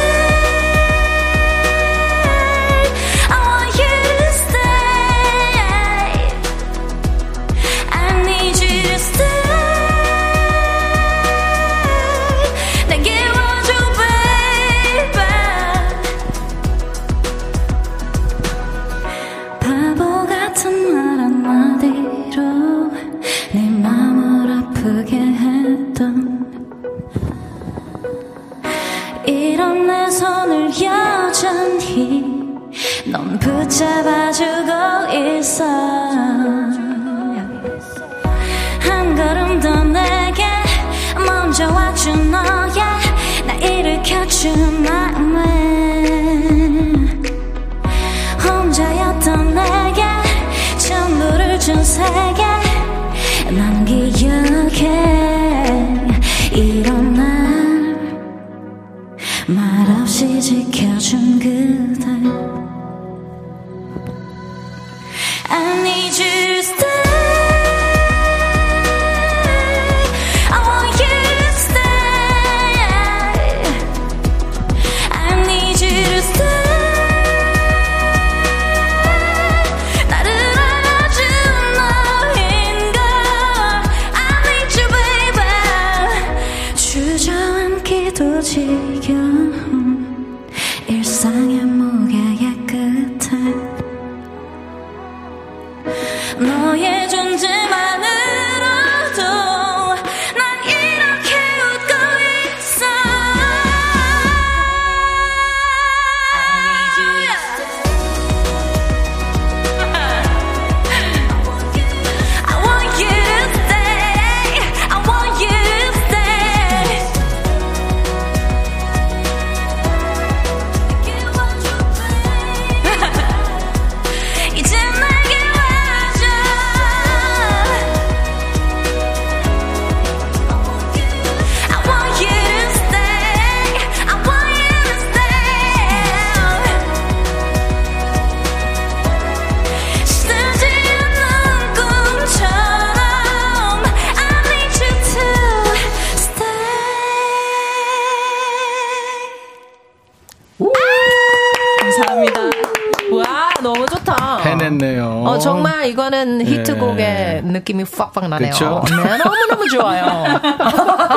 [156.01, 157.41] 이거는 히트곡의 네.
[157.43, 158.49] 느낌이 팍팍 나네요.
[158.49, 158.83] 그쵸?
[158.89, 160.25] 네, 너무너무 좋아요.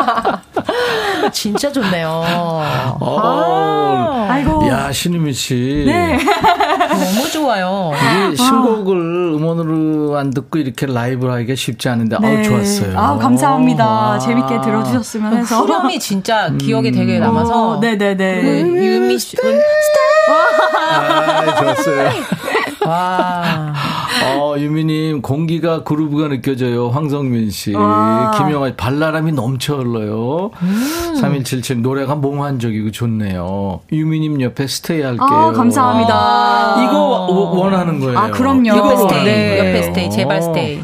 [1.32, 2.22] 진짜 좋네요.
[3.00, 4.68] 어, 아이고.
[4.68, 5.84] 야, 신유미 씨.
[5.86, 6.18] 네.
[6.90, 7.92] 너무 좋아요.
[8.26, 8.96] 이게 신곡을
[9.36, 12.36] 음원으로 안 듣고 이렇게 라이브를 하기가 쉽지 않은데, 네.
[12.36, 12.98] 아우, 좋았어요.
[12.98, 13.86] 아우, 감사합니다.
[13.86, 14.18] 와.
[14.18, 15.60] 재밌게 들어주셨으면 해서.
[15.62, 17.76] 후렴이 진짜 기억에 되게 남아서.
[17.76, 18.42] 어, 네네네.
[18.42, 18.48] 그
[18.84, 19.38] 유미 씨.
[20.28, 22.10] 아, 좋았어요.
[22.86, 23.53] 와.
[24.38, 26.88] 어, 유미님, 공기가 groove가 느껴져요.
[26.88, 27.74] 황성민 씨.
[27.74, 28.32] 와.
[28.36, 30.50] 김영아, 발랄함이 넘쳐 흘러요.
[30.62, 31.16] 음.
[31.20, 33.80] 3177, 노래가 몽환적이고 좋네요.
[33.92, 35.26] 유미님 옆에 stay 할게요.
[35.26, 36.84] 아, 감사합니다.
[36.84, 38.18] 이거 워- 원하는 거예요.
[38.18, 38.62] 아, 그럼요.
[38.74, 39.82] 이거 옆에 stay, 옆에.
[39.82, 40.80] stay, 제발 stay.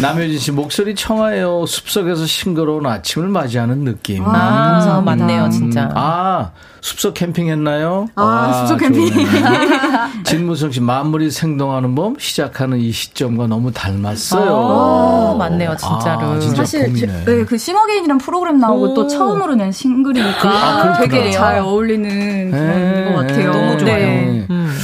[0.00, 1.66] 남효진 씨 목소리 청아해요.
[1.66, 4.24] 숲속에서 싱그러운 아침을 맞이하는 느낌.
[4.24, 5.16] 아, 아, 감사합니다.
[5.16, 5.90] 맞네요, 진짜.
[5.94, 6.50] 아,
[6.80, 8.06] 숲속 캠핑 했나요?
[8.16, 9.12] 아, 숲속 캠핑.
[10.24, 14.50] 진무성 씨, 만물이 생동하는 봄 시작하는 이 시점과 너무 닮았어요.
[14.52, 16.26] 아, 맞네요, 진짜로.
[16.26, 17.24] 아, 진짜 사실 봄이네.
[17.24, 18.94] 네, 그 싱어게인이란 프로그램 나오고 오.
[18.94, 20.98] 또 처음으로 낸 싱글이니까 아.
[21.00, 23.52] 되게 잘 어울리는 그런 것 같아요.
[23.52, 24.06] 너무 좋아요.
[24.06, 24.46] 네.
[24.50, 24.76] 음.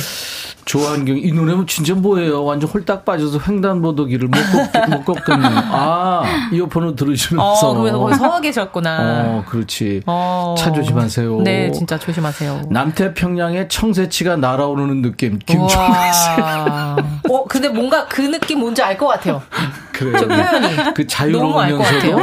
[0.71, 2.45] 조한경 이 노래는 진짜 뭐예요?
[2.45, 4.39] 완전 홀딱 빠져서 횡단보도기를 못,
[4.73, 5.51] 걷, 못 걷겠네요.
[5.53, 7.71] 아 이어폰을 들으시면서.
[7.71, 8.99] 어, 그래서 거기 서 계셨구나.
[9.01, 10.03] 어, 그렇지.
[10.07, 10.55] 어.
[10.57, 11.41] 차 조심하세요.
[11.43, 12.67] 네, 진짜 조심하세요.
[12.71, 15.41] 남태평양에 청새치가 날아오르는 느낌.
[15.41, 16.41] 김종국 씨.
[16.41, 16.97] 와.
[17.29, 19.43] 어, 근데 뭔가 그 느낌 뭔지 알 것 같아요.
[19.91, 20.19] 그래요.
[20.19, 20.95] 저 표현이.
[20.95, 22.19] 그 자유로우면서도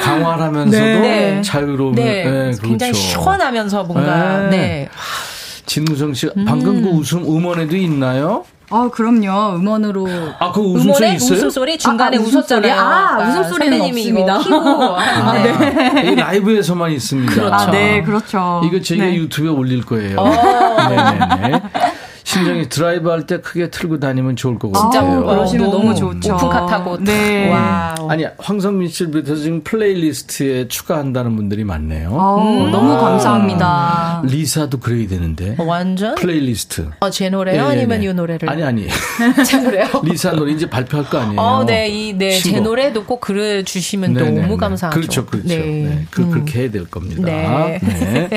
[0.00, 1.42] 광활하면서도 네.
[1.42, 2.62] 자유로운 네, 네, 그렇죠.
[2.62, 4.50] 굉장히 시원하면서 뭔가 네.
[4.50, 4.88] 네.
[5.66, 8.44] 진무성 씨 방금 그 웃음 음원에도 있나요?
[8.74, 9.56] 아, 그럼요.
[9.56, 10.08] 음원으로.
[10.38, 11.38] 아, 그 웃음소리 있어요?
[11.38, 12.72] 웃음소리 중간에 아, 아, 웃었잖아요.
[12.72, 14.38] 아, 아까 웃음소리는 없습니다.
[14.38, 14.56] 키고
[14.96, 16.10] 아, 하는데.
[16.10, 17.34] 이 라이브에서만 있습니다.
[17.34, 17.54] 그렇죠.
[17.54, 18.62] 아, 네, 그렇죠.
[18.64, 19.16] 이거 저희가 네.
[19.16, 20.16] 유튜브에 올릴 거예요.
[20.18, 20.30] 어.
[20.88, 21.62] 네네네.
[22.32, 24.90] 신정이 드라이브 할 때 크게 틀고 다니면 좋을 것 같아요.
[24.90, 26.34] 진짜 아우, 그러시면 너무 너무 좋죠.
[26.34, 27.50] 오픈카 타고 네.
[27.50, 28.10] Wow.
[28.10, 32.10] 아니 황성민 씨를 비롯해서 지금 playlist에 추가한다는 분들이 많네요.
[32.18, 34.22] 아우, 너무 감사합니다.
[34.24, 36.88] 리사도 그래야 되는데 어, 완전 플레이리스트.
[37.00, 37.54] 어, 제 노래요?
[37.54, 38.06] 예, 예, 아니면 네.
[38.06, 38.48] 이 노래를?
[38.48, 38.86] 아니 아니
[39.46, 39.86] 제 노래요?
[40.02, 41.40] 리사 노래 이제 발표할 거 아니에요.
[41.40, 42.62] 어, 네, 이, 네, 제 신곡.
[42.64, 44.56] 노래도 꼭 그래 주시면 네, 네, 너무 네.
[44.56, 44.98] 감사하죠.
[44.98, 45.48] 그렇죠, 그렇죠.
[45.48, 45.58] 네.
[45.58, 46.06] 네.
[46.10, 46.30] 그, 음.
[46.30, 47.22] 그렇게 해야 될 겁니다.
[47.24, 47.78] 네.
[47.82, 48.28] 네.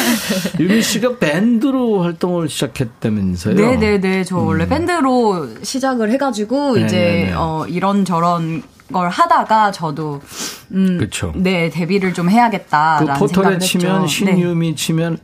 [0.58, 3.54] 유미 씨가 밴드로 활동을 시작했다면 서요?
[3.54, 4.24] 네네네.
[4.24, 6.86] 저 원래 밴드로 시작을 해가지고 네네네.
[6.86, 8.62] 이제 어, 이런 저런
[8.92, 10.20] 걸 하다가 저도
[10.72, 11.32] 음, 그쵸.
[11.36, 14.06] 네 데뷔를 좀그 해야겠다라는 포털에 생각을 치면 했죠.
[14.06, 15.18] 신유미 치면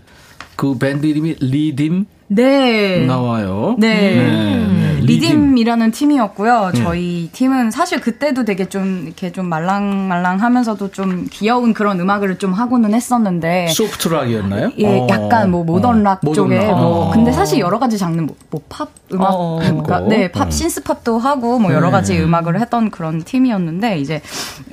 [0.57, 3.05] 그 밴드 이름이 리딤 네.
[3.07, 3.77] 나와요.
[3.79, 4.15] 네.
[4.15, 4.90] 네.
[5.19, 6.71] 리딤이라는 팀이었고요.
[6.75, 6.83] 네.
[6.83, 12.95] 저희 팀은 사실 그때도 되게 좀 이렇게 좀 말랑말랑하면서도 좀 귀여운 그런 음악을 좀 하고는
[12.95, 14.73] 했었는데 soft rock이었나요?
[14.79, 15.07] 예, 어.
[15.11, 16.79] 약간 뭐 modern rock 어, 쪽에 modern rock.
[16.79, 17.11] 뭐 어.
[17.11, 19.59] 근데 사실 여러 가지 장르 뭐팝 음악 어, 어.
[19.59, 20.09] 그러니까 했고.
[20.09, 20.51] 네, 팝 어.
[20.51, 21.93] synth pop도 하고 뭐 여러 네.
[21.93, 24.21] 가지 음악을 했던 그런 팀이었는데 이제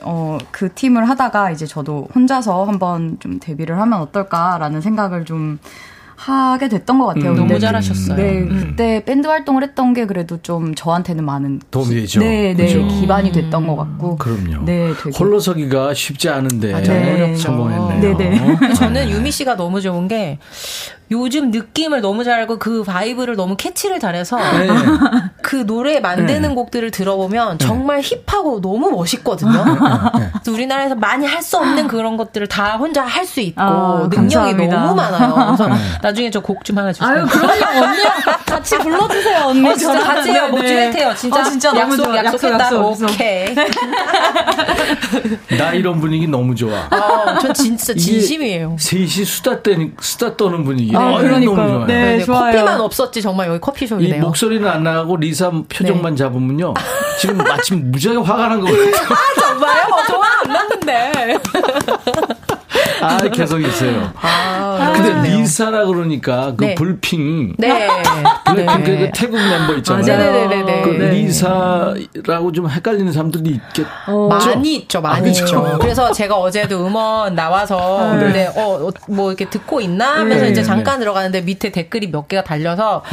[0.01, 5.59] 어그 팀을 하다가 이제 저도 혼자서 한번 좀 데뷔를 하면 어떨까라는 생각을 좀
[6.17, 7.29] 하게 됐던 것 같아요.
[7.31, 8.17] 음, 근데 너무 잘하셨어요.
[8.17, 8.49] 네, 음.
[8.71, 12.19] 그때 밴드 활동을 했던 게 그래도 좀 저한테는 많은 도움이 기- 되죠.
[12.19, 12.87] 네, 네, 그죠?
[12.87, 14.17] 기반이 됐던 것 같고.
[14.17, 14.65] 그럼요.
[14.65, 16.85] 네, 되게 홀로 서기가 쉽지 않은데 맞아요.
[16.87, 17.35] 네.
[17.35, 18.17] 성공했네요.
[18.17, 18.73] 네 네.
[18.73, 20.39] 저는 유미 씨가 너무 좋은 게
[21.09, 24.67] 요즘 느낌을 너무 잘 알고 그 vibe를 너무 catch를 잘해서 네.
[25.41, 26.55] 그 노래 만드는 네.
[26.55, 29.63] 곡들을 들어보면 정말 힙하고 너무 멋있거든요.
[29.63, 34.15] 그래서 우리나라에서 많이 할 수 없는 그런 것들을 다 혼자 할 수 있고 아, 능력이
[34.35, 34.79] 감사합니다.
[34.81, 35.35] 너무 많아요.
[35.55, 35.75] 그래서 네.
[36.01, 37.09] 나중에 저 곡 좀 하나 주세요.
[37.09, 38.13] 아유, 그럼요, 언니랑
[38.45, 39.69] 같이 불러주세요, 언니.
[39.69, 40.47] 어, 진짜 같이 해요.
[40.49, 41.13] 뭐 듀엣해요.
[41.15, 42.15] 진짜, 아, 진짜 너무 약속, 좋아.
[42.17, 42.65] 약속했다.
[42.65, 43.03] 약속, 약속.
[43.13, 43.55] 오케이.
[45.57, 46.87] 나 이런 분위기 너무 좋아.
[46.91, 48.75] 어, 전 진짜 진심이에요.
[48.79, 50.95] 셋이 수다 떠는 수다 떠는 분위기.
[50.97, 51.55] 아, 어, 그러니까요.
[51.55, 51.85] 너무 좋아요.
[51.85, 52.17] 네.
[52.17, 52.51] 네, 좋아요.
[52.53, 54.21] 커피만 없었지 정말 여기 이 커피숍이네요.
[54.21, 56.17] 목소리는 안 나가고 리사 표정만 네.
[56.17, 56.73] 잡으면요.
[57.19, 58.91] 지금 마침 무지하게 화가 난것 같아요.
[59.39, 59.83] 정말요?
[60.07, 61.39] 좋아 안 났는데.
[63.01, 64.11] 아, 계속 있어요.
[64.21, 65.29] 아, 근데.
[65.29, 66.75] 리사라 그러니까 그 네.
[66.75, 67.55] 불핑.
[67.57, 67.87] 네.
[68.45, 68.97] 블랙핑크 네.
[68.97, 70.05] 그 태국 멤버 있잖아요.
[70.05, 70.81] 네네네네.
[70.81, 71.09] 그 네.
[71.09, 73.85] 리사라고 좀 헷갈리는 사람들이 있겠.
[74.29, 75.43] 많이 있죠, 많이 아, 그쵸?
[75.45, 75.77] 있죠.
[75.79, 78.19] 그래서 제가 어제도 음원 나와서 네.
[78.19, 80.67] 근데 어, 어, 뭐 이렇게 듣고 있나 하면서 네, 이제 네.
[80.67, 83.03] 잠깐 들어가는데 밑에 댓글이 몇 개가 달려서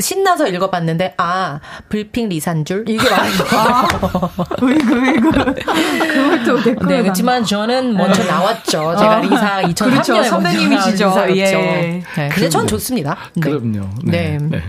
[0.00, 4.30] 신나서 읽어봤는데 아 블핑 리산 줄 이게 많아요.
[4.62, 5.30] 으이구, 으이구.
[5.32, 6.86] 그걸 또 댓글.
[6.88, 8.96] 네, 그렇지만 저는 먼저 나왔죠.
[8.98, 9.74] 제가 리사 2003년에
[10.04, 10.22] 그렇죠.
[10.24, 11.08] 선배님이시죠.
[11.08, 11.36] 리사였죠.
[11.36, 12.02] 예.
[12.16, 13.16] 네, 근데 전 좋습니다.
[13.34, 13.40] 네.
[13.40, 13.88] 그럼요.
[14.04, 14.38] 네.
[14.38, 14.48] 네.
[14.50, 14.62] 네.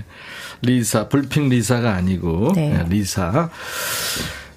[0.61, 2.69] 리사, 블핑 리사가 아니고 네.
[2.69, 3.49] 네, 리사.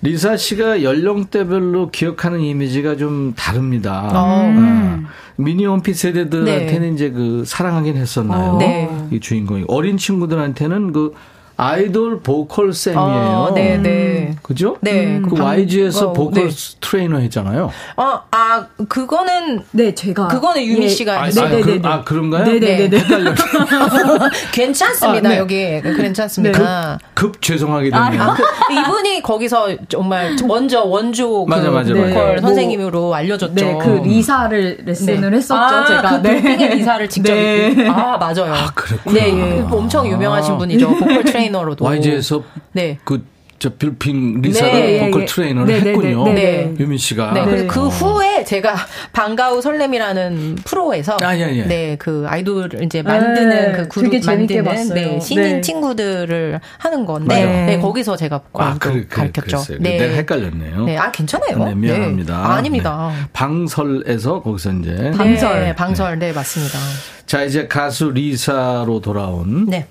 [0.02, 4.08] 리사 씨가 연령대별로 기억하는 이미지가 좀 다릅니다.
[4.12, 5.02] 아,
[5.36, 6.94] 미니홈피 세대들한테는 네.
[6.94, 8.56] 이제 그 사랑하긴 했었나요?
[8.58, 8.88] 네.
[9.10, 11.12] 이 주인공이 어린 친구들한테는 그
[11.60, 13.00] 아이돌 보컬 쌤이에요.
[13.02, 14.34] 어, 네, 네.
[14.42, 14.76] 그죠?
[14.80, 16.54] 네, 그그 방- YG에서 어, 보컬 네.
[16.80, 17.70] 트레이너 했잖아요.
[17.96, 20.28] 어, 아, 그거는 네, 제가.
[20.28, 21.26] 그거는 유미 씨가 아.
[21.26, 22.44] 아, 그, 아 그런가요?
[22.44, 22.98] 네 네네네.
[22.98, 23.34] 헷갈려.
[24.52, 25.28] 괜찮습니다.
[25.28, 25.38] 아, 네.
[25.38, 26.98] 여기 괜찮습니다.
[27.14, 28.22] 급 죄송하게 됐네요.
[28.22, 28.42] 아, 그,
[28.72, 32.40] 이분이 거기서 정말 먼저 원조 그 맞아, 맞아, 보컬 맞아.
[32.40, 33.54] 선생님으로 알려줬죠.
[33.54, 35.36] 네, 그 리사를 레슨을 네.
[35.36, 36.10] 했었죠, 아, 제가.
[36.10, 37.34] 그 블핑의 리사를 직접.
[37.34, 37.86] 네.
[37.88, 38.54] 아, 맞아요.
[38.54, 39.14] 아, 그랬구나.
[39.14, 39.60] 네, 예.
[39.70, 40.88] 엄청 유명하신 분이죠.
[40.96, 41.84] 보컬 트레이너 로도.
[41.84, 42.42] YG에서
[42.72, 42.98] 네.
[43.04, 45.26] 그저 블핑 리사가 네, 보컬 예, 예.
[45.26, 46.24] 트레이너를 네, 네, 했군요.
[46.24, 46.74] 네, 네.
[46.78, 47.32] 유미 씨가.
[47.32, 47.88] 네, 그래서 그 어.
[47.88, 48.74] 후에 제가
[49.12, 51.64] 방과후 설렘이라는 프로에서 아, 예, 예.
[51.64, 55.12] 네, 그 아이돌을 이제 만드는 네, 그 그룹 되게 재밌게 만드는 봤어요.
[55.12, 55.60] 네, 신인 네.
[55.60, 57.44] 친구들을 하는 건데.
[57.66, 59.56] 네, 거기서 제가 아, 또 그래, 그래, 가르쳤죠.
[59.58, 59.78] 그랬어요.
[59.78, 60.84] 내가 헷갈렸네요.
[60.86, 61.62] 네, 아 괜찮아요.
[61.64, 62.34] 네, 미안합니다.
[62.34, 62.42] 네.
[62.42, 63.12] 아, 아닙니다.
[63.14, 63.28] 네.
[63.34, 66.78] 방설에서 거기서 이제 방설, 네, 방설, 네, 맞습니다.
[67.26, 69.86] 자 이제 가수 리사로 돌아온 네,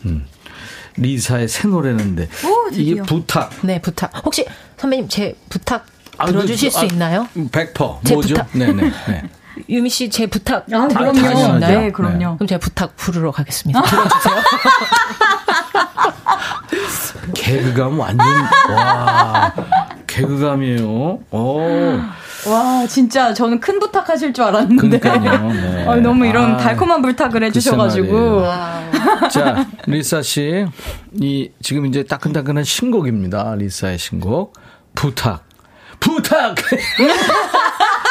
[1.01, 2.27] 리사의 새 노래는데
[2.71, 3.03] 이게 드디어.
[3.03, 4.11] 부탁 네 부탁.
[4.25, 4.45] 혹시
[4.77, 5.85] 선배님 제 부탁
[6.17, 7.27] 아, 들어주실 그, 수 아, 있나요?
[7.35, 8.35] 100%제 뭐죠?
[8.35, 8.49] 부탁.
[8.53, 8.91] 네네.
[9.07, 9.23] 네.
[9.69, 11.53] 유미 씨 제 부탁 아, 들어주실 수 당연하죠.
[11.55, 11.79] 있나요?
[11.81, 12.35] 네, 그럼요.
[12.37, 13.81] 그럼 제가 부탁 부르러 가겠습니다.
[13.83, 14.35] 들어주세요.
[17.35, 18.25] 개그감 완전
[18.71, 19.53] 와
[20.07, 21.19] 개그감이에요.
[21.31, 21.59] 오
[22.47, 24.99] 와, 진짜 저는 큰 부탁하실 줄 알았는데.
[25.19, 25.85] 네.
[25.85, 28.43] 어, 너무 이런 아, 달콤한 부탁을 해주셔가지고.
[29.31, 30.65] 자, 리사 씨,
[31.19, 33.55] 이 지금 이제 따끈따끈한 신곡입니다.
[33.55, 34.53] 리사의 신곡
[34.95, 35.43] 부탁,
[35.99, 36.55] 부탁.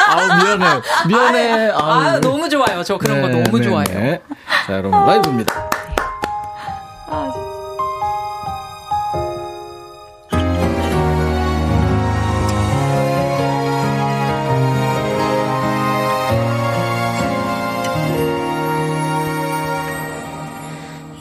[0.09, 1.69] 아우 미안해, 미안해.
[1.71, 1.91] 아우.
[1.91, 2.83] 아 너무 좋아요.
[2.83, 3.83] 저 그런 거 네, 너무 네, 좋아요.
[3.85, 4.21] 네.
[4.65, 5.69] 자, 여러분 라이브입니다.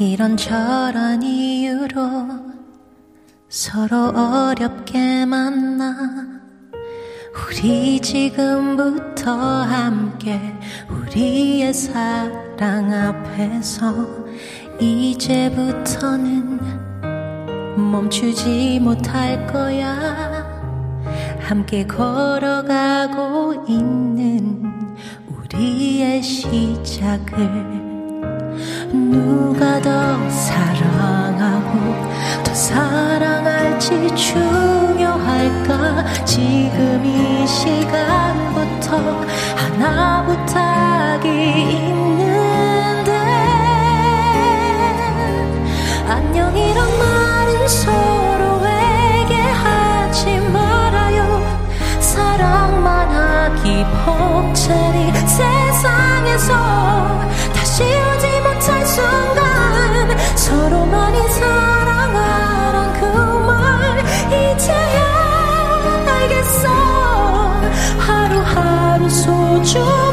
[0.01, 1.25] 이런저런
[3.49, 5.97] 서로 어렵게 만나
[7.35, 10.41] 우리 지금부터 함께
[10.89, 13.93] 우리의 사랑 앞에서
[14.79, 16.61] 이제부터는
[17.91, 20.47] 멈추지 못할 거야.
[21.41, 24.63] 함께 걸어가고 있는
[25.27, 27.78] 우리의 시작을
[28.93, 31.79] 누가 더 사랑하고
[32.45, 36.05] 더 사랑할지 중요할까?
[36.25, 38.97] 지금 이 시간부터
[39.57, 41.29] 하나 부탁이
[41.73, 43.13] 있는데
[46.09, 51.43] 안녕이란 말은 서로에게 하지 말아요.
[52.01, 56.55] 사랑만 하기 벅차니 세상에서
[57.55, 57.85] 다시
[58.69, 63.07] 못할 순간 서로만이 사랑하란 그
[63.47, 63.99] 말
[64.29, 66.69] 이제야 알겠어.
[67.99, 70.08] 하루하루 소중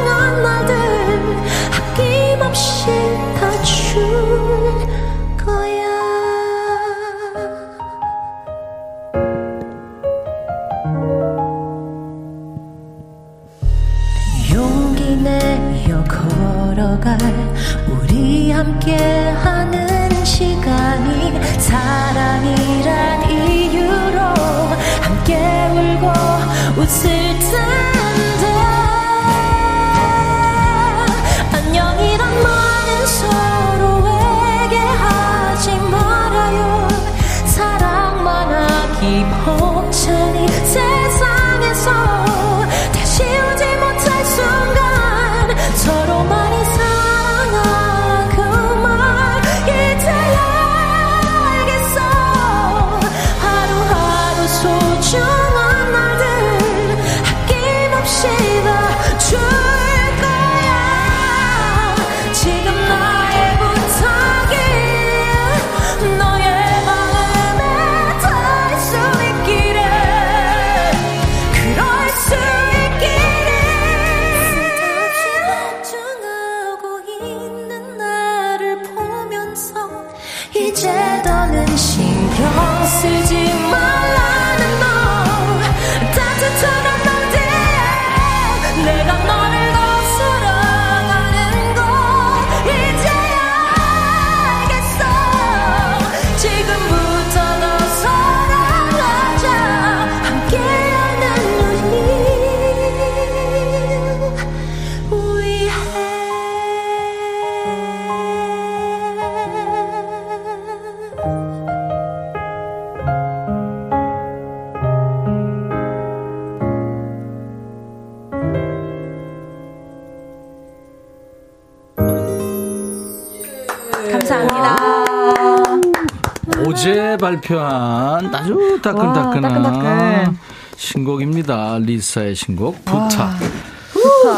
[128.86, 130.38] 따끈따끈한 와, 따끈따끈.
[130.78, 131.80] 신곡입니다.
[131.80, 133.32] 리사의 신곡 부탁.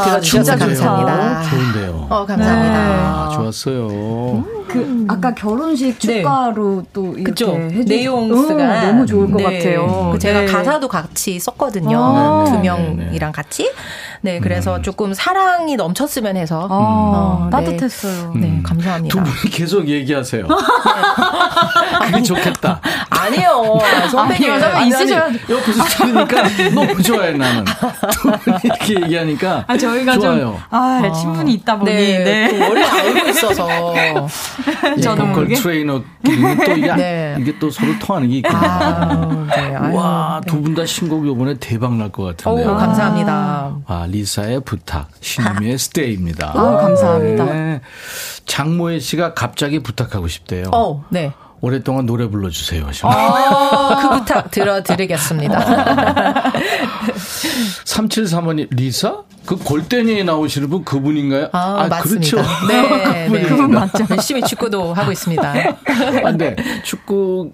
[0.05, 0.67] 들어주셔서 좋은데요?
[0.67, 1.41] 감사합니다.
[1.49, 2.07] 좋은데요.
[2.09, 2.75] 어, 감사합니다.
[2.77, 4.45] 아, 좋았어요.
[4.67, 6.17] 그 아까 결혼식 네.
[6.21, 7.45] 축가로 또 이렇게.
[7.45, 9.43] 해주 내용스가 어, 너무 좋을 것 네.
[9.43, 10.09] 같아요.
[10.11, 10.45] 그 제가 네.
[10.45, 11.97] 가사도 같이 썼거든요.
[11.99, 12.43] 아.
[12.45, 13.71] 두 네, 네, 명이랑 같이.
[14.21, 16.67] 네, 그래서 조금 사랑이 넘쳤으면 해서.
[16.69, 17.49] 아, 어, 네.
[17.51, 18.33] 따뜻했어요.
[18.35, 19.23] 네, 감사합니다.
[19.23, 20.47] 두 분이 계속 얘기하세요.
[22.07, 22.81] 그게 좋겠다.
[23.09, 23.79] 아니에요.
[24.11, 24.51] 선배님.
[24.53, 26.43] 아니요, 아니, 있으셔야 옆에서 들으니까
[26.73, 27.65] 너무 좋아해, 나는.
[27.65, 29.65] 두 분이 이렇게 얘기하니까.
[29.67, 30.39] 아, 저희가 좋아요.
[30.39, 32.49] 좀, 아, 친분이 있다 보니, 네, 네.
[32.49, 33.67] 또 원래 알고 있어서.
[35.01, 35.55] 저도 보컬 모르게.
[35.55, 37.37] 트레이너끼리는 또 이게, 네.
[37.39, 38.61] 이게 또 서로 통하는 게 있거든요.
[38.61, 39.75] 아, 네.
[39.75, 40.51] 아유, 와, 네.
[40.51, 42.75] 두분 다 신곡 요번에 대박 날것 오, 같은데요.
[42.77, 43.75] 감사합니다.
[43.85, 46.51] 아, 리사의 부탁, 신미의 스테이입니다.
[46.55, 47.45] 아, 감사합니다.
[47.45, 47.81] 네.
[48.45, 50.65] 장모혜 씨가 갑자기 부탁하고 싶대요.
[50.73, 51.31] 어, 네.
[51.61, 52.85] 오랫동안 노래 불러주세요.
[52.85, 53.13] 하시면.
[53.13, 55.57] 어, 그 부탁 들어드리겠습니다.
[57.85, 59.23] 3735님, 리사?
[59.45, 61.49] 그 골대니에 나오시는 분 그분인가요?
[61.53, 62.01] 아, 맞습니다.
[62.03, 62.37] 그렇죠.
[62.67, 63.41] 네, 네.
[63.43, 64.05] 그분 맞죠.
[64.09, 65.53] 열심히 축구도 하고 있습니다.
[66.23, 66.55] 아, 네.
[66.83, 67.51] 축구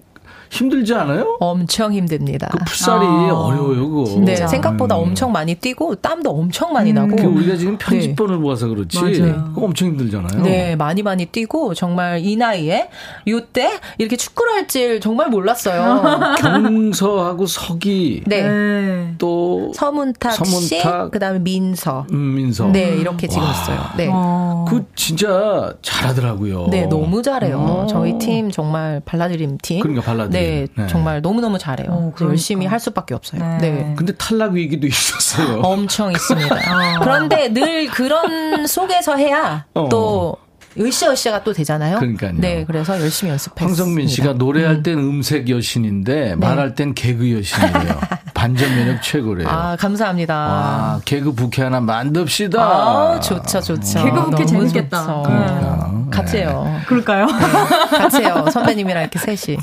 [0.53, 1.37] 힘들지 않아요?
[1.39, 2.47] 엄청 힘듭니다.
[2.51, 4.03] 그 풋살이 아, 어려워요, 그거.
[4.21, 4.47] 네, 진짜.
[4.47, 5.01] 생각보다 음.
[5.03, 7.15] 엄청 많이 뛰고 땀도 엄청 많이 나고.
[7.15, 8.99] 그 우리가 지금 편집본을 모아서 그렇지.
[8.99, 9.45] 맞아요.
[9.53, 10.43] 그거 엄청 힘들잖아요.
[10.43, 12.89] 네, 많이 많이 뛰고 정말 이 나이에
[13.27, 16.01] 요때 이렇게 축구를 할 줄 정말 몰랐어요.
[16.39, 18.43] 경서하고 석이 네.
[18.43, 19.13] 네.
[19.17, 22.05] 또 서문탁, 씨, 서문탁, 그다음에 민서.
[22.11, 22.67] 음, 민서.
[22.71, 23.51] 네, 이렇게 지금 와.
[23.51, 23.79] 있어요.
[23.97, 24.09] 네.
[24.11, 24.65] 어.
[24.69, 26.67] 그 진짜 잘하더라고요.
[26.69, 27.57] 네, 너무 잘해요.
[27.57, 27.87] 어.
[27.89, 29.81] 저희 팀 정말 발라드림 팀.
[29.81, 30.42] 그러니까 발라드림.
[30.43, 30.87] 네, 네.
[30.87, 31.87] 정말 너무너무 잘해요.
[31.89, 32.25] 어, 그러니까.
[32.33, 33.41] 열심히 할 수밖에 없어요.
[33.61, 33.69] 네.
[33.71, 33.93] 네.
[33.97, 35.59] 근데 탈락 위기도 있었어요.
[35.61, 36.55] 엄청 있습니다.
[36.67, 36.99] 아.
[36.99, 39.87] 그런데 늘 그런 속에서 해야 어.
[39.89, 40.37] 또
[40.79, 41.99] 으쌰으쌰가 또 되잖아요.
[41.99, 42.33] 그러니까요.
[42.35, 43.63] 네, 그래서 열심히 연습했습니다.
[43.63, 47.99] 황성민 씨가 노래할 땐 음 색 여신인데 말할 땐 개그 여신이래요.
[48.43, 49.47] 반전 매력 최고래요.
[49.47, 50.35] 아, 감사합니다.
[50.35, 52.61] 아, 개그 부캐 하나 만듭시다.
[52.61, 54.03] 아, 좋죠, 좋죠.
[54.03, 54.99] 개그 부캐 재밌겠다.
[54.99, 55.23] 좋죠.
[55.23, 55.93] 그러니까.
[56.11, 56.77] 같이 해요.
[56.85, 57.27] 그럴까요?
[57.27, 58.45] 같이 해요.
[58.51, 59.57] 선배님이랑 이렇게 셋이.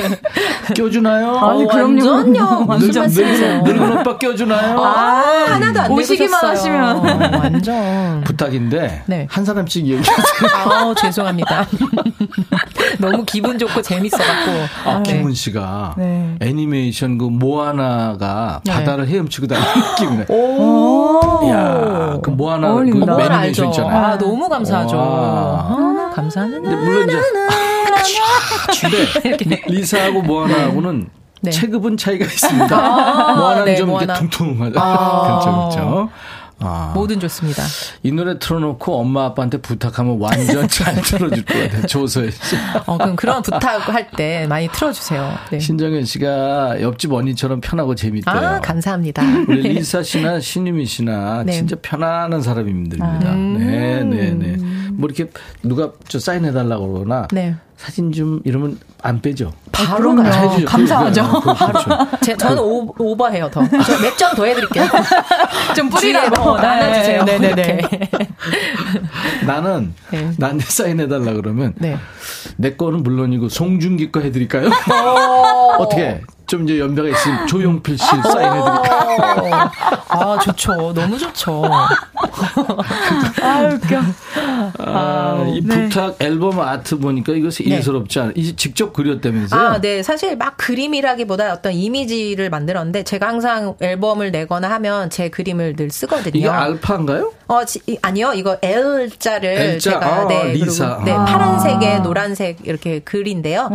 [0.74, 1.36] 껴주나요?
[1.36, 2.66] 아니, 어, 그럼요.
[2.66, 3.02] 완전요.
[3.02, 4.82] 무슨 늙은, 오빠 껴주나요?
[4.82, 6.44] 아, 하나도 안 오시기만.
[6.46, 7.34] 하시면.
[7.34, 8.24] 완전.
[8.24, 9.26] 부탁인데 네.
[9.30, 10.48] 한 사람씩 얘기하세요.
[10.64, 11.66] 아, 죄송합니다.
[13.00, 14.52] 너무 기분 좋고 재밌어갖고.
[14.90, 15.12] 아, 네.
[15.18, 16.36] 김은 씨가 네.
[16.40, 18.72] 애니메이션 그 모아나가 네.
[18.72, 20.26] 바다를 헤엄치고 다니는 느낌이네.
[20.28, 21.20] 오.
[21.50, 23.06] 야, 그 모아나 그 어울린다.
[23.06, 23.66] 그건 애니메이션.
[23.68, 24.04] 있잖아요.
[24.04, 24.96] 아, 너무 감사하죠.
[24.96, 25.02] 와.
[25.04, 26.60] 아, 감사합니다.
[26.62, 27.20] 근데 물론 이제
[29.38, 31.08] 근데 리사하고 모아나하고는
[31.40, 31.50] 네.
[31.50, 32.74] 체급은 차이가 있습니다.
[32.76, 34.18] 아, 모아나는 네, 좀 이렇게 모아나.
[34.20, 34.80] 퉁퉁하죠.
[34.80, 35.22] 아.
[35.26, 36.08] 그렇죠, 그렇죠.
[36.60, 37.62] 아, 뭐든 좋습니다.
[38.02, 41.86] 이 노래 틀어놓고 엄마 아빠한테 부탁하면 완전 잘 틀어줄 것 같아요.
[41.86, 42.38] 조소혜 씨.
[42.86, 45.34] 어, 그럼 그런 부탁할 때 많이 틀어주세요.
[45.50, 45.58] 네.
[45.58, 48.34] 신정현 씨가 옆집 언니처럼 편하고 재밌대요.
[48.34, 49.22] 아, 감사합니다.
[49.48, 51.52] 우리 리사 씨나 신유미 씨나 네.
[51.52, 53.32] 진짜 편안한 사람들입니다.
[53.32, 53.56] 음.
[53.58, 54.56] 네, 네, 네.
[54.96, 55.30] 뭐 이렇게
[55.62, 57.54] 누가 저 사인해달라고 그러거나 네.
[57.76, 59.52] 사진 좀 이러면 안 빼죠.
[59.72, 60.64] 바로 다 가요.
[60.64, 61.40] 감사하죠.
[61.40, 61.90] 그, 그, 그렇죠.
[62.22, 63.60] 제, 저는 오, 오버해요, 더.
[63.60, 64.86] 몇장 더 해드릴게요.
[65.76, 66.42] 좀 뿌리라고.
[66.42, 67.24] 뭐 나눠주세요.
[67.24, 67.62] 네, 네, 네.
[67.80, 68.08] 이렇게.
[69.46, 70.30] 나는 네.
[70.38, 71.98] 나한테 사인해달라 그러면 네.
[72.56, 74.70] 내 거는 물론이고 송중기 거 해드릴까요?
[75.78, 79.70] 어떻게 좀 이제 연배가 있으면 조용필 씨 사인해드릴까요?
[80.08, 80.92] 아, 좋죠.
[80.92, 81.62] 너무 좋죠.
[83.42, 84.00] 아, 웃겨.
[84.78, 85.88] 아, 이 네.
[85.88, 88.32] 부탁 앨범 아트 보니까 이것이 예스럽지 않아.
[88.34, 89.60] 이제 직접 그렸다면서요?
[89.60, 90.02] 아, 네.
[90.02, 96.32] 사실 막 그림이라기보다 어떤 이미지를 만들었는데 제가 항상 앨범을 내거나 하면 제 그림을 늘 쓰거든요.
[96.34, 97.32] 이게 알파인가요?
[97.46, 98.32] 어, 지- 이- 아니요.
[98.34, 99.90] 이거 L자를 L자.
[99.90, 100.96] 제가 아, 네, 리사.
[100.96, 101.24] 그리고, 네, 아.
[101.24, 103.68] 파란색에 노란색 이렇게 글인데요.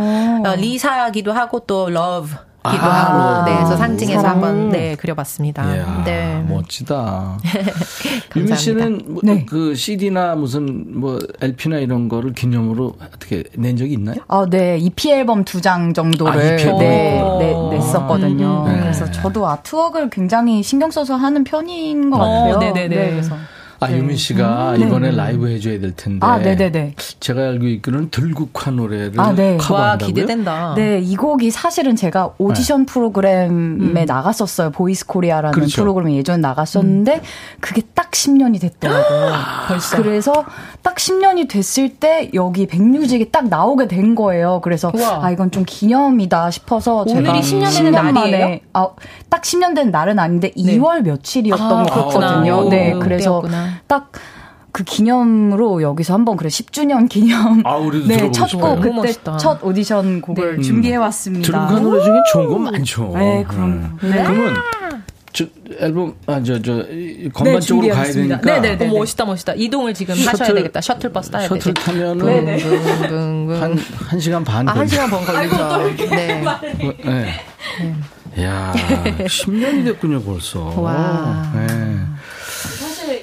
[0.44, 2.30] 어, 리사기도 하고 또 love
[2.62, 4.34] 기도 아, 하고 네, 그래서 상징해서 사랑.
[4.34, 5.74] 한번 네, 그려봤습니다.
[5.76, 6.44] 이야, 네.
[6.46, 7.38] 멋지다.
[7.40, 8.36] 감사합니다.
[8.36, 9.46] 유미 씨는 뭐, 네.
[9.46, 14.16] 그 CD나 무슨 뭐 LP나 이런 거를 기념으로 어떻게 낸 적이 있나요?
[14.28, 14.76] 아, 네.
[14.78, 16.78] EP 앨범 두 장 정도를 아, EP 앨범.
[16.80, 17.38] 네, 오.
[17.70, 18.64] 네, 냈었거든요.
[18.66, 18.80] 음.
[18.80, 19.12] 그래서 네.
[19.12, 22.58] 저도 아트웍을 굉장히 신경 써서 하는 편인 것 어, 같아요.
[22.58, 23.10] 네네 네.
[23.10, 23.36] 그래서
[23.82, 26.26] 아, 유미 씨가 이번에 라이브 해줘야 될 텐데.
[26.26, 26.94] 아, 네네네.
[27.18, 29.52] 제가 알고 있기로는 들국화 노래를 아, 네.
[29.52, 30.06] 와, 커버한다고요?
[30.14, 30.74] 기대된다.
[30.76, 34.70] 네, 이 곡이 사실은 제가 오디션 프로그램에 나갔었어요.
[34.70, 35.80] 보이스 코리아라는 그렇죠.
[35.82, 37.22] 프로그램에 예전에 나갔었는데
[37.60, 39.32] 그게 딱 10년이 됐더라고요.
[39.68, 39.96] 벌써.
[39.96, 40.44] 그래서
[40.82, 44.60] 딱 10년이 됐을 때 여기 백뮤직이 딱 나오게 된 거예요.
[44.62, 45.24] 그래서 우와.
[45.24, 48.58] 아 이건 좀 기념이다 싶어서 오늘이 제가 10년 되는 10년 만에 날이에요?
[48.74, 48.88] 아,
[49.30, 50.76] 딱 10년 된 날은 아닌데 네.
[50.78, 52.08] 2월 며칠이었던 아, 것.
[52.08, 52.68] 같거든요.
[52.68, 53.69] 네, 오, 그래서 그때였구나.
[53.86, 54.12] 딱
[54.72, 58.62] 그 기념으로 여기서 한번 그래 10주년 기념 아, 우리도 네, 들어보고 첫 싶어요.
[58.76, 59.36] 곡 너무 그때 멋있다.
[59.38, 60.62] 첫 오디션 곡을 네.
[60.62, 61.44] 준비해 왔습니다.
[61.44, 63.12] 들국화 노래 중에 좋은 거 많죠.
[63.16, 63.98] 네, 그럼.
[64.00, 64.08] 네.
[64.10, 64.22] 네.
[64.22, 64.54] 그러면
[65.32, 65.44] 저
[65.80, 66.86] 앨범 아저 저
[67.34, 68.12] 건반 쪽으로 가야.
[68.12, 68.88] 되니까 네네네.
[68.90, 69.54] 어, 멋있다, 멋있다.
[69.56, 70.80] 이동을 지금 하셔야 셔틀- 되겠다.
[70.80, 71.82] 셔틀버스 타야 셔틀 되겠다.
[71.82, 73.60] 타면은 붕붕붕.
[73.60, 73.76] 한,
[74.08, 74.94] 한 시간 반 아, 한 걸리죠.
[74.94, 76.06] 시간 반 걸리죠.
[76.14, 76.44] 네.
[77.04, 78.44] 네.
[78.44, 78.72] 야
[79.18, 80.60] 10년이 됐군요, 벌써.
[80.80, 81.50] 와.
[81.56, 81.99] 네.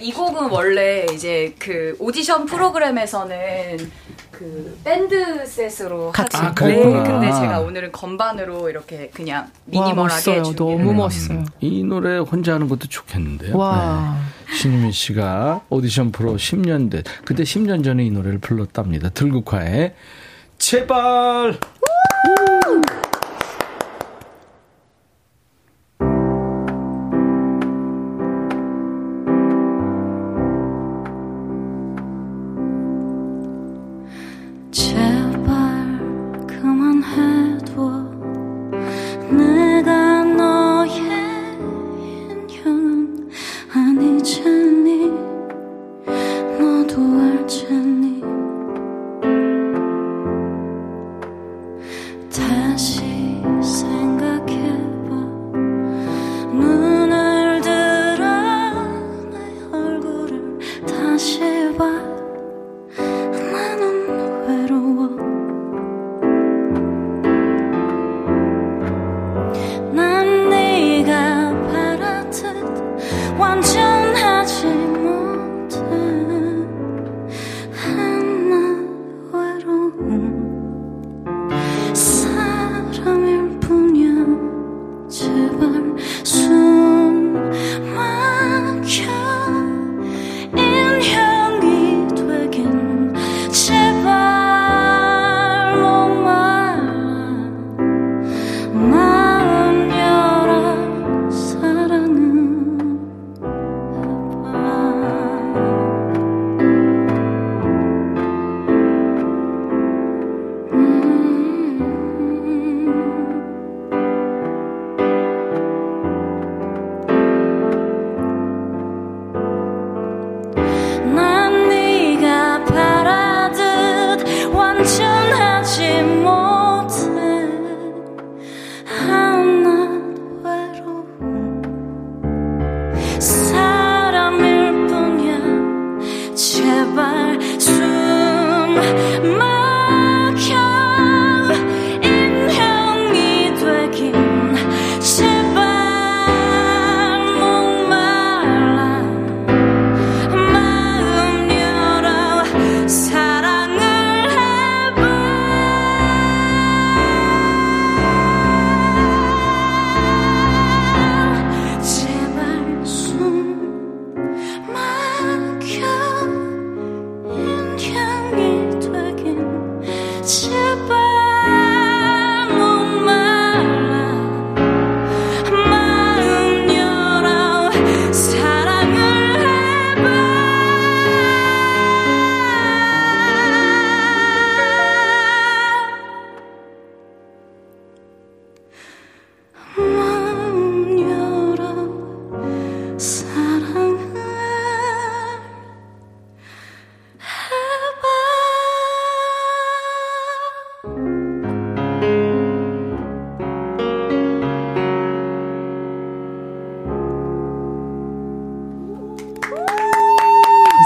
[0.07, 3.91] 이 곡은 원래 이제 그 오디션 프로그램에서는
[4.31, 6.37] 그 밴드 셋으로 같이.
[6.37, 6.55] 아.
[6.55, 10.21] 네, 근데 제가 오늘은 건반으로 이렇게 그냥 와, 미니멀하게.
[10.43, 10.93] 준비를 너무.
[10.93, 11.43] 멋있어요.
[11.59, 13.57] 이 노래 혼자 하는 것도 좋겠는데요.
[13.57, 14.17] 와.
[14.49, 14.55] 네.
[14.55, 19.09] 신유미 씨가 오디션 프로 10년 된 그때 10년 전에 이 노래를 불렀답니다.
[19.09, 19.93] 들국화의
[20.57, 21.59] 제발.
[21.59, 21.59] 제발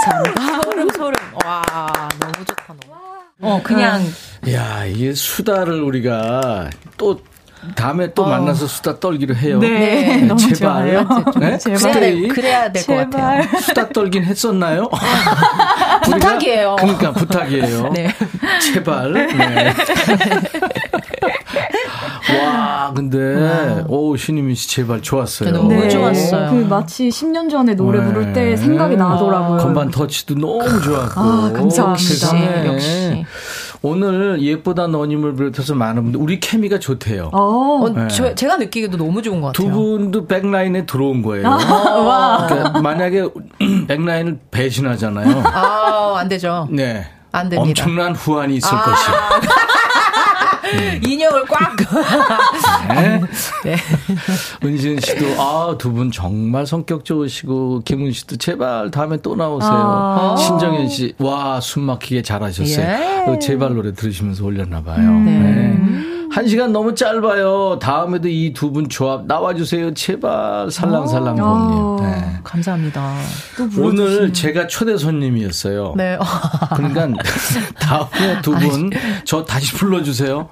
[0.04, 0.62] 감사합니다.
[0.62, 1.12] 소름 소름.
[1.44, 1.62] 와
[2.20, 2.92] 너무 좋다 너무.
[3.40, 4.02] 어 그냥
[4.52, 7.20] 야, 이게 수다를 우리가 또
[7.76, 9.58] 다음에 또 만나서 수다 떨기로 해요.
[9.58, 10.56] 네, 너무 제발.
[11.04, 11.24] 좋아요.
[11.38, 11.58] 네?
[11.58, 11.92] 제발.
[11.92, 13.60] 그래야 그래야 될 것 같아요.
[13.60, 14.88] 수다 떨긴 했었나요?
[16.04, 16.76] 부탁이에요.
[16.82, 16.96] 우리가?
[16.96, 17.88] 그러니까 부탁이에요.
[17.90, 18.08] 네.
[18.60, 19.12] 제발.
[19.12, 19.72] 네.
[22.30, 25.50] 와, 근데 오 신희민 씨 제발 좋았어요.
[25.50, 25.88] 너무 네.
[25.88, 26.50] 좋았어요.
[26.50, 28.06] 그 마치 10년 전에 노래 네.
[28.06, 29.58] 부를 때 생각이 나더라고요.
[29.58, 31.20] 건반 터치도 너무 좋았고.
[31.20, 31.96] 아, 감사합니다.
[31.96, 32.66] 세상에.
[32.66, 33.24] 역시.
[33.84, 37.30] 오늘 예쁘다 너님을 비롯해서 많은 분들 우리 케미가 좋대요.
[37.32, 38.06] 어, 어, 네.
[38.08, 39.76] 저, 제가 느끼기도 너무 좋은 것두 같아요.
[39.76, 41.48] 분도 백라인에 들어온 거예요.
[41.48, 42.46] 와.
[42.48, 43.28] 그러니까 만약에
[43.88, 45.42] 백라인을 배신하잖아요.
[45.46, 46.68] 아, 안 되죠.
[46.70, 47.04] 네.
[47.32, 47.82] 안 됩니다.
[47.82, 48.82] 엄청난 후환이 있을 아.
[48.82, 49.14] 것이요.
[51.06, 51.76] 인형을 꽉.
[52.88, 53.20] 네.
[53.64, 53.76] 네.
[54.64, 59.70] 은지은 씨도 아 두 분 정말 성격 좋으시고 김은 씨도 제발 다음에 또 나오세요.
[59.72, 60.36] 아.
[60.38, 62.86] 신정현 씨 와 숨막히게 잘하셨어요.
[62.86, 63.24] 예.
[63.26, 65.10] 그 제발 노래 들으시면서 올렸나 봐요.
[65.20, 65.30] 네.
[65.38, 65.78] 네.
[66.32, 67.78] 한 시간 너무 짧아요.
[67.78, 69.92] 다음에도 이 두 분 조합 나와주세요.
[69.92, 71.98] 제발 살랑살랑 아.
[71.98, 72.10] 봄님.
[72.10, 72.38] 네.
[72.42, 73.14] 감사합니다.
[73.78, 75.92] 오늘 제가 초대 손님이었어요.
[75.96, 76.18] 네.
[76.74, 77.08] 그러니까
[77.78, 78.90] 다음에 두 분
[79.24, 80.48] 저 다시 불러주세요.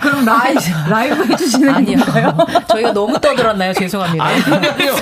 [0.00, 1.96] 그럼 라이브, 라이브 해주시는 아니요.
[2.68, 3.72] 저희가 너무 떠들었나요?
[3.72, 4.24] 죄송합니다.
[4.24, 4.94] 아니요.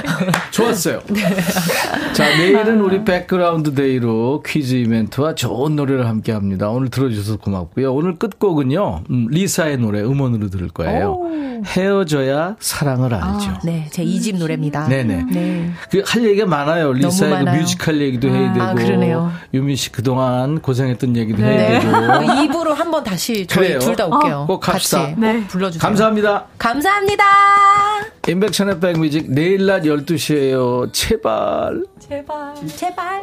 [0.52, 1.00] 좋았어요.
[2.12, 6.68] 자, 내일은 우리 background day로 퀴즈 이벤트와 좋은 노래를 함께 합니다.
[6.68, 7.92] 오늘 들어주셔서 고맙고요.
[7.92, 11.18] 오늘 끝곡은요, 음, 리사의 노래 음 원으로 들을 거예요.
[11.64, 13.58] 헤어져야 사랑을 알죠.
[13.64, 14.88] 네, 제 2집 노래입니다.
[14.88, 15.24] 네네.
[15.30, 15.70] 네.
[15.90, 16.92] 그할 얘기가 많아요.
[16.92, 17.50] 리사의 그.
[17.50, 18.64] 뮤지컬 얘기도 해야 되고.
[18.64, 19.30] 아, 그러네요.
[19.52, 21.48] 유미 씨 그동안 고생했던 얘기도 네.
[21.68, 21.92] 해야 되고.
[22.62, 23.78] 2부로 한번 다시 저희 그래요.
[23.80, 24.36] 둘다 올게요.
[24.40, 25.02] 어, 꼭 합시다.
[25.02, 25.40] 같이 네.
[25.40, 25.80] 꼭 불러주세요.
[25.80, 26.46] 감사합니다.
[26.58, 27.24] 감사합니다.
[28.28, 30.92] 인백션의 백뮤직 내일 낮 12시에요.
[30.92, 31.84] 제발.
[31.98, 32.54] 제발.
[32.76, 33.20] 제발.